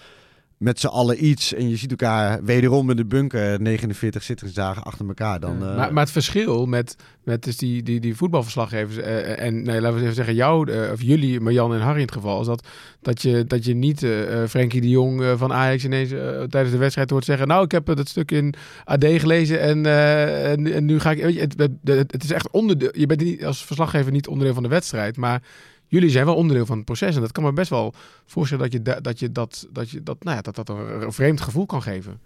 [0.64, 5.06] met z'n allen iets en je ziet elkaar wederom in de bunker 49 zittingsdagen achter
[5.06, 5.40] elkaar.
[5.40, 5.74] Dan, ja.
[5.74, 9.96] maar, maar, het verschil met, met dus die, die, die voetbalverslaggevers uh, en nee, laten
[9.96, 12.66] we even zeggen jou, uh, of jullie, Marjan en Harry in het geval, is dat,
[13.02, 14.06] dat, je, dat je niet
[14.48, 16.10] Frenkie de Jong van Ajax ineens
[16.48, 20.72] tijdens de wedstrijd hoort zeggen, nou ik heb dat stuk in AD gelezen en, en,
[20.72, 23.44] en, nu ga ik, weet je, het, het, het is echt onderdeel, je bent niet,
[23.44, 25.42] als verslaggever niet onderdeel van de wedstrijd, maar
[25.86, 27.14] jullie zijn wel onderdeel van het proces.
[27.14, 27.94] En dat kan me best wel
[28.26, 31.40] voorstellen dat je dat, je dat, dat, je dat, nou ja, dat, dat een vreemd
[31.40, 32.20] gevoel kan geven.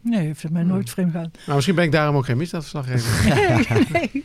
[0.00, 1.30] Nee, heeft het mij nooit vreemd gaan.
[1.44, 3.24] Nou, misschien ben ik daarom ook geen misdaadverslaggever.
[3.92, 4.24] nee, nee.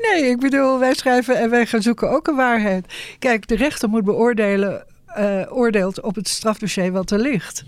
[0.00, 2.94] nee, ik bedoel, wij schrijven en wij gaan zoeken ook een waarheid.
[3.18, 4.86] Kijk, de rechter moet beoordelen,
[5.18, 7.64] uh, oordeelt op het strafdossier wat er ligt.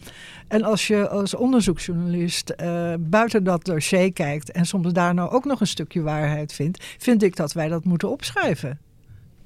[0.49, 5.45] En als je als onderzoeksjournalist uh, buiten dat dossier kijkt en soms daar nou ook
[5.45, 8.79] nog een stukje waarheid vindt, vind ik dat wij dat moeten opschrijven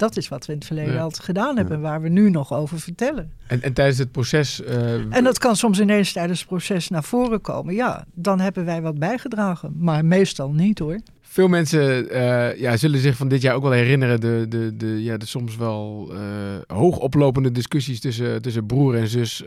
[0.00, 1.00] dat is wat we in het verleden ja.
[1.00, 1.82] altijd gedaan hebben, ja.
[1.82, 3.32] waar we nu nog over vertellen.
[3.46, 4.60] En, en tijdens het proces.
[4.60, 5.16] Uh...
[5.16, 7.74] En dat kan soms ineens tijdens het proces naar voren komen.
[7.74, 10.98] Ja, dan hebben wij wat bijgedragen, maar meestal niet hoor.
[11.20, 15.02] Veel mensen uh, ja, zullen zich van dit jaar ook wel herinneren de, de, de,
[15.02, 16.18] ja, de soms wel uh,
[16.66, 19.44] hoogoplopende discussies tussen, tussen broer en zus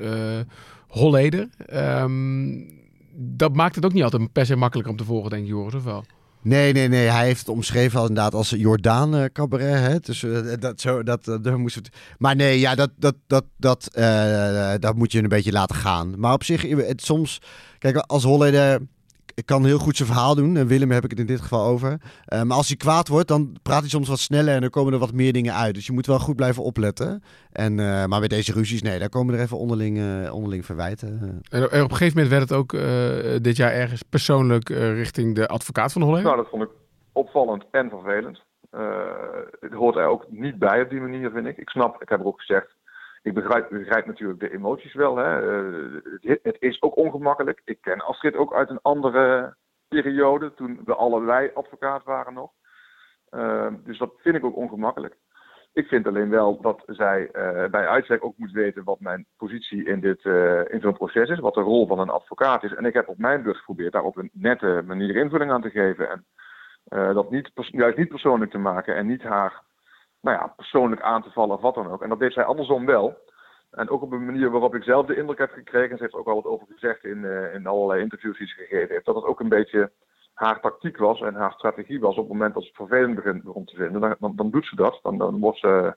[0.87, 1.49] Holleder.
[1.73, 2.81] Um,
[3.15, 5.73] dat maakt het ook niet altijd per se makkelijker om te volgen, denk je, Joris,
[5.73, 6.03] of wel?
[6.43, 7.07] Nee, nee, nee.
[7.07, 9.79] Hij heeft het omschreven al inderdaad als Jordaan uh, cabaret.
[9.79, 9.99] Hè?
[9.99, 11.89] Dus uh, dat, zo, dat, uh, dat moest het...
[12.17, 13.89] Maar nee, ja, dat, dat, dat, dat,
[14.79, 16.19] dat moet je een beetje laten gaan.
[16.19, 17.41] Maar op zich, het, soms...
[17.79, 18.81] Kijk, als Holleder
[19.45, 20.57] kan heel goed zijn verhaal doen.
[20.57, 21.91] En Willem heb ik het in dit geval over.
[21.91, 24.93] Uh, maar als hij kwaad wordt, dan praat hij soms wat sneller en dan komen
[24.93, 25.73] er wat meer dingen uit.
[25.73, 27.23] Dus je moet wel goed blijven opletten.
[27.51, 31.41] En, uh, maar met deze ruzies, nee, daar komen er even onderling, uh, onderling verwijten.
[31.49, 32.71] En op een gegeven moment werd het ook
[33.43, 36.31] dit jaar ergens persoonlijk richting de advocaat van de Holleder?
[36.31, 36.69] Nou, dat vond ik
[37.11, 38.41] opvallend en vervelend.
[39.59, 41.57] het hoort er ook niet bij op die manier, vind ik.
[41.57, 42.75] Ik snap, ik heb er ook gezegd,
[43.23, 45.17] ik begrijp, begrijp, natuurlijk de emoties wel.
[45.17, 45.41] Hè.
[45.41, 47.61] Uh, het, het, is ook ongemakkelijk.
[47.65, 49.55] Ik ken Astrid ook uit een andere
[49.87, 52.51] periode, toen we allebei advocaat waren nog.
[53.31, 55.17] Uh, dus dat vind ik ook ongemakkelijk.
[55.73, 59.85] Ik vind alleen wel dat zij uh, bij uitstek ook moet weten wat mijn positie
[59.85, 60.25] in, dit,
[60.69, 62.73] in zo'n proces is, wat de rol van een advocaat is.
[62.73, 65.69] En ik heb op mijn beurt geprobeerd daar op een nette manier invulling aan te
[65.69, 66.09] geven.
[66.09, 66.25] En
[67.13, 69.63] dat niet, juist niet persoonlijk te maken en niet haar
[70.23, 72.01] nou ja, persoonlijk aan te vallen of wat dan ook.
[72.01, 73.17] En dat deed zij andersom wel.
[73.71, 76.15] En ook op een manier waarop ik zelf de indruk heb gekregen, en ze heeft
[76.15, 79.15] ook al wat over gezegd in, uh, in allerlei interviews die ze gegeven heeft, dat
[79.15, 79.91] het ook een beetje
[80.33, 83.43] haar tactiek was en haar strategie was op het moment dat ze het vervelend begint
[83.43, 84.99] rond te vinden, dan, dan, doet ze dat.
[85.01, 85.95] Dan, dan wordt ze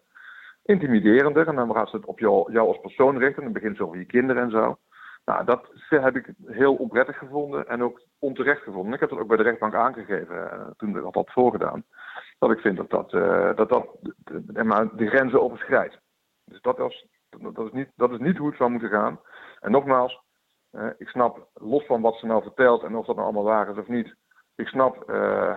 [0.64, 3.42] intimiderender en dan gaat ze het op jou, jou als persoon richten.
[3.42, 4.78] Dan begint ze over je kinderen en zo.
[5.24, 8.94] Nou, dat heb ik heel onprettig gevonden en ook onterecht gevonden.
[8.94, 11.84] Ik heb dat ook bij de rechtbank aangegeven uh, toen ik dat had voorgedaan.
[12.38, 15.98] Dat ik vind dat dat, uh, dat, dat de, de grenzen overschrijdt.
[16.44, 19.20] Dus dat, was, dat, is niet, dat is niet hoe het zou moeten gaan.
[19.60, 20.20] En nogmaals,
[20.72, 23.70] uh, ik snap, los van wat ze nou vertelt en of dat nou allemaal waar
[23.70, 24.14] is of niet,
[24.54, 25.08] ik snap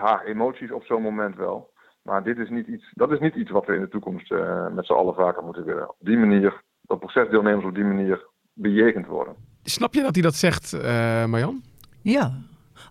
[0.02, 1.72] haar emoties op zo'n moment wel.
[2.02, 4.30] Maar dit is niet iets, dat is niet iets wat we in de toekomst
[4.72, 5.90] met z'n allen vaker moeten willen.
[5.90, 9.36] Op die manier, dat procesdeelnemers op die manier bejegend worden.
[9.64, 10.82] Snap je dat hij dat zegt, uh,
[11.26, 11.62] Marjan?
[12.02, 12.32] Ja,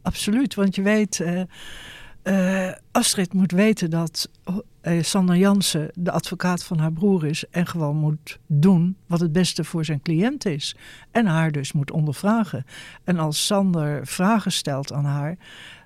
[0.02, 0.54] absoluut.
[0.54, 1.46] Want je weet,
[2.28, 4.28] uh, uh, Astrid moet weten dat
[5.00, 9.64] Sander Jansen de advocaat van haar broer is en gewoon moet doen wat het beste
[9.64, 10.76] voor zijn cliënt is.
[11.10, 12.64] En haar dus moet ondervragen.
[13.04, 15.36] En als Sander vragen stelt aan haar,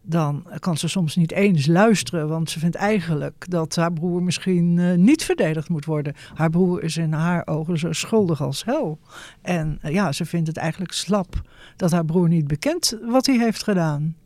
[0.02, 4.76] dan kan ze soms niet eens luisteren, want ze vindt eigenlijk dat haar broer misschien
[4.76, 6.14] uh, niet verdedigd moet worden.
[6.34, 8.98] Haar broer is in haar ogen zo schuldig als hel.
[9.42, 11.42] En uh, ja, ze vindt het eigenlijk slap
[11.76, 14.16] dat haar broer niet bekent wat hij heeft gedaan.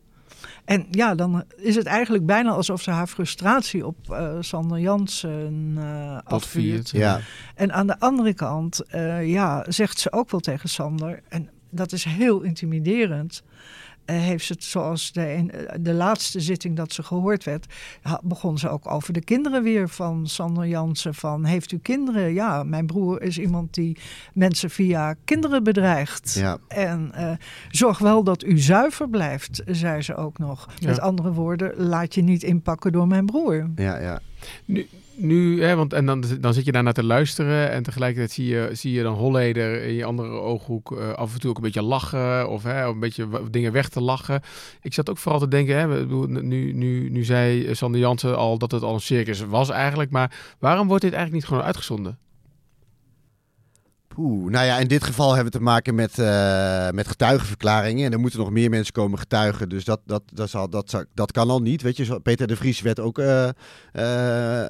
[0.65, 5.75] En ja, dan is het eigenlijk bijna alsof ze haar frustratie op uh, Sander Jansen
[5.79, 6.91] uh, afvuurt.
[6.91, 7.21] Ja.
[7.55, 11.93] En aan de andere kant, uh, ja, zegt ze ook wel tegen Sander, en dat
[11.93, 13.43] is heel intimiderend.
[14.07, 17.67] Uh, heeft ze het zoals de, in, de laatste zitting dat ze gehoord werd,
[18.23, 21.15] begon ze ook over de kinderen weer van Sander Jansen.
[21.15, 22.33] Van heeft u kinderen?
[22.33, 23.97] Ja, mijn broer is iemand die
[24.35, 26.35] mensen via kinderen bedreigt.
[26.35, 26.59] Ja.
[26.69, 27.31] En uh,
[27.71, 30.69] zorg wel dat u zuiver blijft, zei ze ook nog.
[30.79, 30.89] Ja.
[30.89, 33.71] Met andere woorden, laat je niet inpakken door mijn broer.
[33.77, 34.21] Ja, ja.
[34.65, 38.31] Nu, nu hè, want en dan, dan zit je daar naar te luisteren en tegelijkertijd
[38.31, 41.57] zie je, zie je dan Holleder in je andere ooghoek uh, af en toe ook
[41.57, 44.43] een beetje lachen of, hè, een beetje dingen weg te lachen.
[44.83, 48.71] Ik zat ook vooral te denken, hè, nu, nu, nu zei Sander Jansen al dat
[48.71, 52.19] het al een circus was eigenlijk, maar waarom wordt dit eigenlijk niet gewoon uitgezonden?
[54.19, 58.07] Nou ja, in dit geval hebben we te maken met, uh, met getuigenverklaringen.
[58.07, 59.69] En er moeten nog meer mensen komen getuigen.
[59.69, 61.83] Dus dat, dat, dat, zal, dat, dat kan al niet.
[61.83, 63.53] Weet je, Peter de Vries werd ook uh, uh,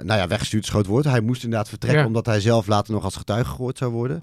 [0.03, 1.05] nou ja, weggestuurd, schoot woord.
[1.05, 2.07] Hij moest inderdaad vertrekken, ja.
[2.07, 4.23] omdat hij zelf later nog als getuige gehoord zou worden.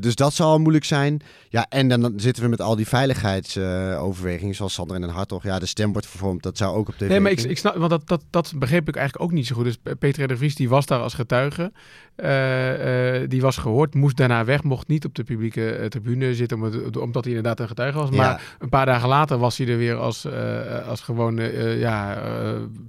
[0.00, 1.20] dus dat zal moeilijk zijn.
[1.48, 5.42] Ja, en dan zitten we met al die veiligheidsoverwegingen, zoals Sander en Den Hartog.
[5.42, 6.42] Ja, de stem wordt vervormd.
[6.42, 8.88] Dat zou ook op tv Nee, maar ik, ik snap, want dat, dat, dat begreep
[8.88, 9.64] ik eigenlijk ook niet zo goed.
[9.64, 11.72] Dus Peter de Vries, die was daar als getuige.
[13.28, 16.96] Die was gehoord, moest daarna weg, mocht niet op de publieke uh, tribune zitten, omdat,
[16.96, 18.08] omdat hij inderdaad een getuige was.
[18.10, 18.16] Ja.
[18.16, 20.26] Maar een paar dagen later was hij er weer als,
[20.88, 22.22] als gewone ja,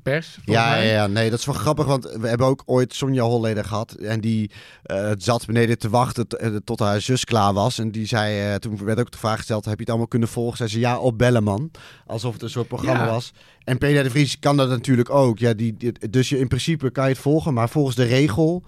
[0.04, 0.38] pers.
[0.46, 0.88] Ja, mij.
[0.88, 3.92] ja, nee, dat is wel grappig, want we hebben ook ooit Sonja Holleder gehad.
[3.92, 4.52] En die
[5.18, 6.28] zat beneden te wachten
[6.64, 7.80] tot haar zus klaar was.
[7.80, 10.58] En die zei, toen werd ook de vraag gesteld, heb je het allemaal kunnen volgen?
[10.58, 11.72] Zei ze, ja, op bellen man.
[12.06, 13.12] Alsof het een soort programma ja.
[13.12, 13.34] was.
[13.64, 15.40] En Peter de Vries kan dat natuurlijk ook.
[15.40, 18.64] Ja, die, die, dus je, in principe kan je het volgen, maar volgens de regel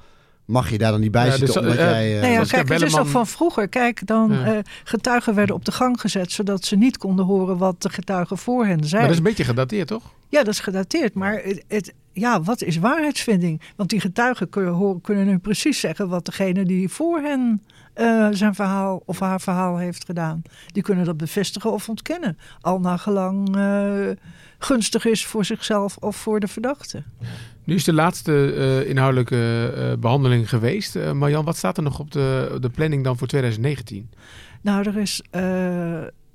[0.47, 1.47] mag je daar dan niet bij ja, zitten.
[1.47, 3.67] Dus, omdat uh, jij, uh, nee, ja, kijk, het is nog van vroeger.
[3.67, 4.53] Kijk, dan ja.
[4.53, 6.31] uh, getuigen werden op de gang gezet...
[6.31, 8.91] zodat ze niet konden horen wat de getuigen voor hen zeiden.
[8.91, 10.03] Maar dat is een beetje gedateerd, toch?
[10.29, 11.13] Ja, dat is gedateerd.
[11.13, 13.62] Maar het, het, ja, wat is waarheidsvinding?
[13.75, 16.10] Want die getuigen kunnen, kunnen nu precies zeggen...
[16.10, 17.62] wat degene die voor hen
[17.99, 20.41] uh, zijn verhaal of haar verhaal heeft gedaan.
[20.71, 22.38] Die kunnen dat bevestigen of ontkennen.
[22.62, 24.10] Al naar gelang uh,
[24.57, 27.03] gunstig is voor zichzelf of voor de verdachte.
[27.63, 31.13] Nu is de laatste uh, inhoudelijke behandeling geweest.
[31.13, 34.10] Marjan, wat staat er nog op de, de planning dan voor 2019?
[34.62, 35.21] Nou, er, is,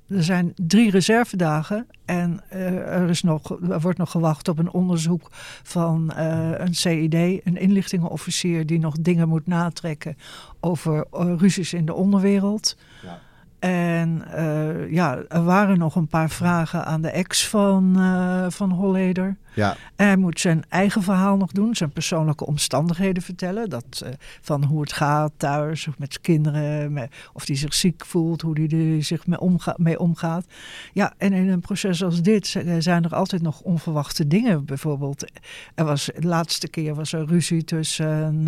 [0.07, 5.27] er zijn drie reservedagen en er, is nog, er wordt nog gewacht op een onderzoek
[5.63, 10.17] van een CID, een inlichtingenofficier die nog dingen moet natrekken
[10.59, 12.77] over ruzies in de onderwereld.
[13.03, 13.19] Ja.
[13.63, 18.71] En uh, ja, er waren nog een paar vragen aan de ex van, uh, van
[18.71, 19.37] Holleder.
[19.55, 19.75] Ja.
[19.95, 23.69] En hij moet zijn eigen verhaal nog doen, zijn persoonlijke omstandigheden vertellen.
[23.69, 24.09] Dat, uh,
[24.41, 28.59] van hoe het gaat thuis, of met kinderen, met, of hij zich ziek voelt, hoe
[28.59, 30.45] hij er zich mee, omga mee omgaat.
[30.93, 32.47] Ja, en in een proces als dit
[32.79, 34.65] zijn er altijd nog onverwachte dingen.
[34.65, 35.31] Bijvoorbeeld,
[35.75, 38.47] er was, de laatste keer was er ruzie tussen...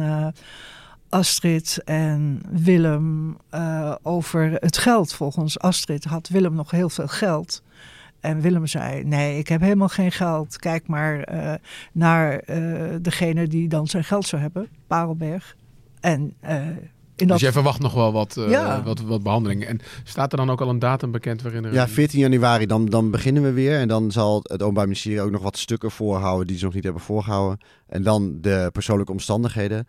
[1.15, 5.13] Astrid en Willem uh, over het geld.
[5.13, 7.61] Volgens Astrid had Willem nog heel veel geld.
[8.19, 10.57] En Willem zei: Nee, ik heb helemaal geen geld.
[10.57, 11.53] Kijk maar uh,
[11.91, 15.55] naar uh, degene die dan zijn geld zou hebben, Parelberg.
[15.99, 16.33] En.
[17.17, 17.37] In dat...
[17.37, 18.83] Dus jij verwacht nog wel wat, ja.
[18.83, 19.67] wat, wat behandelingen.
[19.67, 21.73] En staat er dan ook al een datum bekend waarin er...
[21.73, 23.79] Ja, 14 januari, dan, dan beginnen we weer.
[23.79, 26.83] En dan zal het Openbaar Ministerie ook nog wat stukken voorhouden die ze nog niet
[26.83, 27.59] hebben voorgehouden.
[27.87, 29.87] En dan de persoonlijke omstandigheden.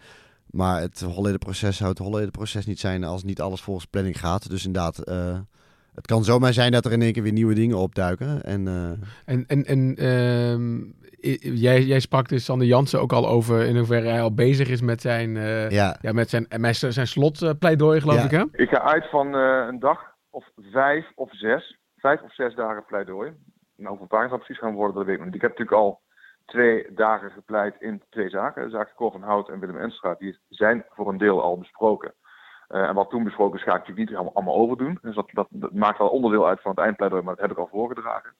[0.51, 4.19] Maar het Holleder proces zou het Holleder proces niet zijn als niet alles volgens planning
[4.19, 4.51] gaat.
[4.51, 5.39] Dus inderdaad, uh,
[5.95, 8.43] het kan zomaar zijn dat er in één keer weer nieuwe dingen opduiken.
[8.43, 8.91] En, uh...
[9.25, 10.81] en, en, en ehm,
[11.55, 14.81] jij, jij sprak dus Sander Jansen ook al over in hoeverre hij al bezig is
[14.81, 15.97] met zijn, uh, ja.
[16.01, 18.43] Ja, met zijn, met zijn slotpleidooi, geloof ik hè?
[18.53, 20.01] Ik ga uit van een dag
[20.31, 21.79] of vijf of zes.
[21.97, 23.33] Vijf of zes dagen pleidooi.
[23.77, 25.35] Nou, hoeveel pagina's precies gaan worden, dat weet ik niet.
[25.35, 26.01] Ik heb natuurlijk al
[26.47, 28.65] twee dagen gepleit in twee zaken.
[28.65, 32.15] De zaak Cor van Hout en Willem Enstraat, die zijn voor een deel al besproken.
[32.69, 34.99] Uh, en wat toen besproken is, ga ik natuurlijk niet allemaal, overdoen.
[35.03, 37.69] Dus dat, dat, maakt wel onderdeel uit van het eindpleidooi, maar dat heb ik al
[37.71, 38.35] voorgedragen.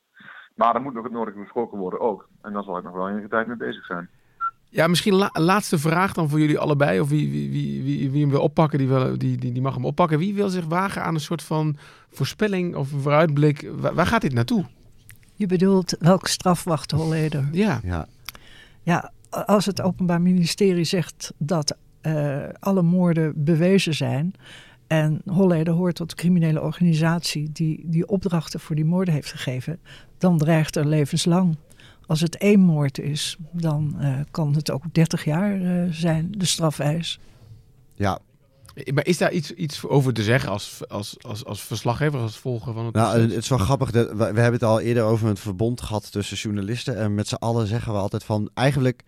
[0.55, 2.29] Maar er moet nog het nodige besproken worden ook.
[2.43, 4.09] En daar zal ik nog wel enige tijd mee bezig zijn.
[4.71, 7.01] Ja, misschien la laatste vraag dan voor jullie allebei.
[7.01, 10.19] Of wie, wie, wie, wie, wie hem wil oppakken, die, die, die, mag hem oppakken.
[10.19, 11.77] Wie wil zich wagen aan een soort van
[12.09, 13.71] voorspelling of vooruitblik?
[13.95, 14.65] Waar gaat dit naartoe?
[15.37, 17.49] Je bedoelt welke straf wacht Holleder?
[17.53, 17.81] Ja.
[17.85, 18.07] ja.
[18.83, 24.35] Ja, als het Openbaar Ministerie zegt dat uh, alle moorden bewezen zijn.
[24.87, 29.79] En Holleder hoort tot de criminele organisatie die die opdrachten voor die moorden heeft gegeven.
[30.19, 31.57] Dan dreigt er levenslang.
[32.07, 36.45] Als het één moord is, dan uh, kan het ook 30 jaar uh, zijn, de
[36.45, 37.19] strafeis.
[37.95, 38.19] Ja,
[38.95, 42.73] maar is daar iets, iets over te zeggen als, als, als, als verslaggever, als volger
[42.73, 43.91] van het Nou, het is wel grappig.
[43.91, 46.97] Dat, we, hebben het al eerder over het verbond gehad tussen journalisten.
[46.97, 48.51] En met z'n allen zeggen we altijd van...
[48.55, 49.03] Eigenlijk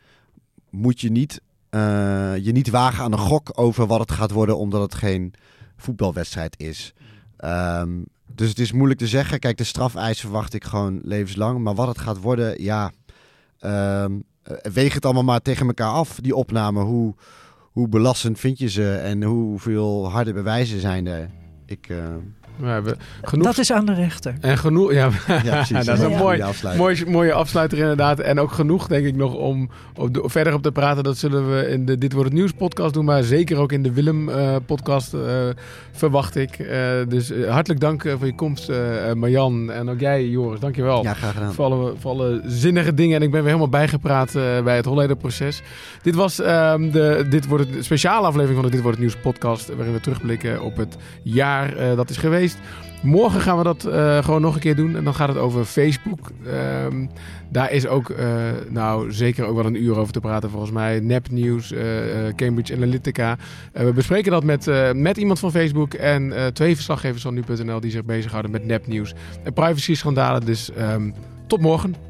[0.70, 1.40] moet je niet,
[1.70, 4.58] uh, je niet wagen aan een gok over wat het gaat worden...
[4.58, 5.34] omdat het geen
[5.76, 6.92] voetbalwedstrijd is.
[7.44, 9.38] Um, dus het is moeilijk te zeggen.
[9.38, 11.58] Kijk, de strafeis verwacht ik gewoon levenslang.
[11.58, 12.92] Maar wat het gaat worden, ja...
[13.60, 14.24] Um,
[14.72, 16.82] weeg het allemaal maar tegen elkaar af, die opname.
[16.82, 17.14] Hoe
[17.78, 21.30] hoe belastend vind je ze en hoeveel harde bewijzen zijn er?
[21.66, 22.14] Ik, uh,
[22.58, 23.46] we hebben genoeg...
[23.46, 24.34] Dat is aan de rechter.
[24.40, 25.08] En genoeg, ja,
[25.44, 26.44] ja dat is een mooi,
[26.76, 28.20] mooi, mooie afsluiter inderdaad.
[28.20, 31.04] En ook genoeg denk ik nog om op verder op te praten.
[31.04, 33.04] Dat zullen we in de Dit Wordt Het Nieuws podcast doen.
[33.04, 35.20] Maar zeker ook in de Willem uh, podcast uh,
[35.92, 36.58] verwacht ik.
[36.58, 36.68] Uh,
[37.08, 38.70] dus hartelijk dank voor je komst
[39.14, 39.70] Marjan.
[39.70, 41.02] En ook jij Joris, dankjewel.
[41.02, 41.52] Ja, graag gedaan.
[41.52, 43.16] Voor alle, voor alle zinnige dingen.
[43.16, 44.32] En ik ben weer helemaal bijgepraat
[44.64, 45.62] bij het Holleder proces.
[46.02, 49.22] Dit was um, de Dit Wordt Het speciale aflevering van de Dit Wordt Het Nieuws
[49.22, 49.74] podcast.
[49.74, 52.16] Waarin we terugblikken op het jaar dat is
[53.02, 54.96] Morgen gaan we dat uh, gewoon nog een keer doen.
[54.96, 56.30] En dan gaat het over Facebook.
[56.84, 57.10] Um,
[57.48, 58.16] daar is ook, uh,
[58.68, 61.00] nou zeker ook wel een uur over te praten volgens mij.
[61.00, 61.80] Nepnieuws, uh,
[62.36, 63.36] Cambridge Analytica.
[63.72, 65.94] we bespreken dat met, met iemand van Facebook.
[65.94, 69.14] En twee verslaggevers van nu.nl die zich bezighouden met nepnieuws.
[69.42, 70.44] En privacy schandalen.
[70.44, 71.14] Dus um,
[71.46, 72.07] tot morgen.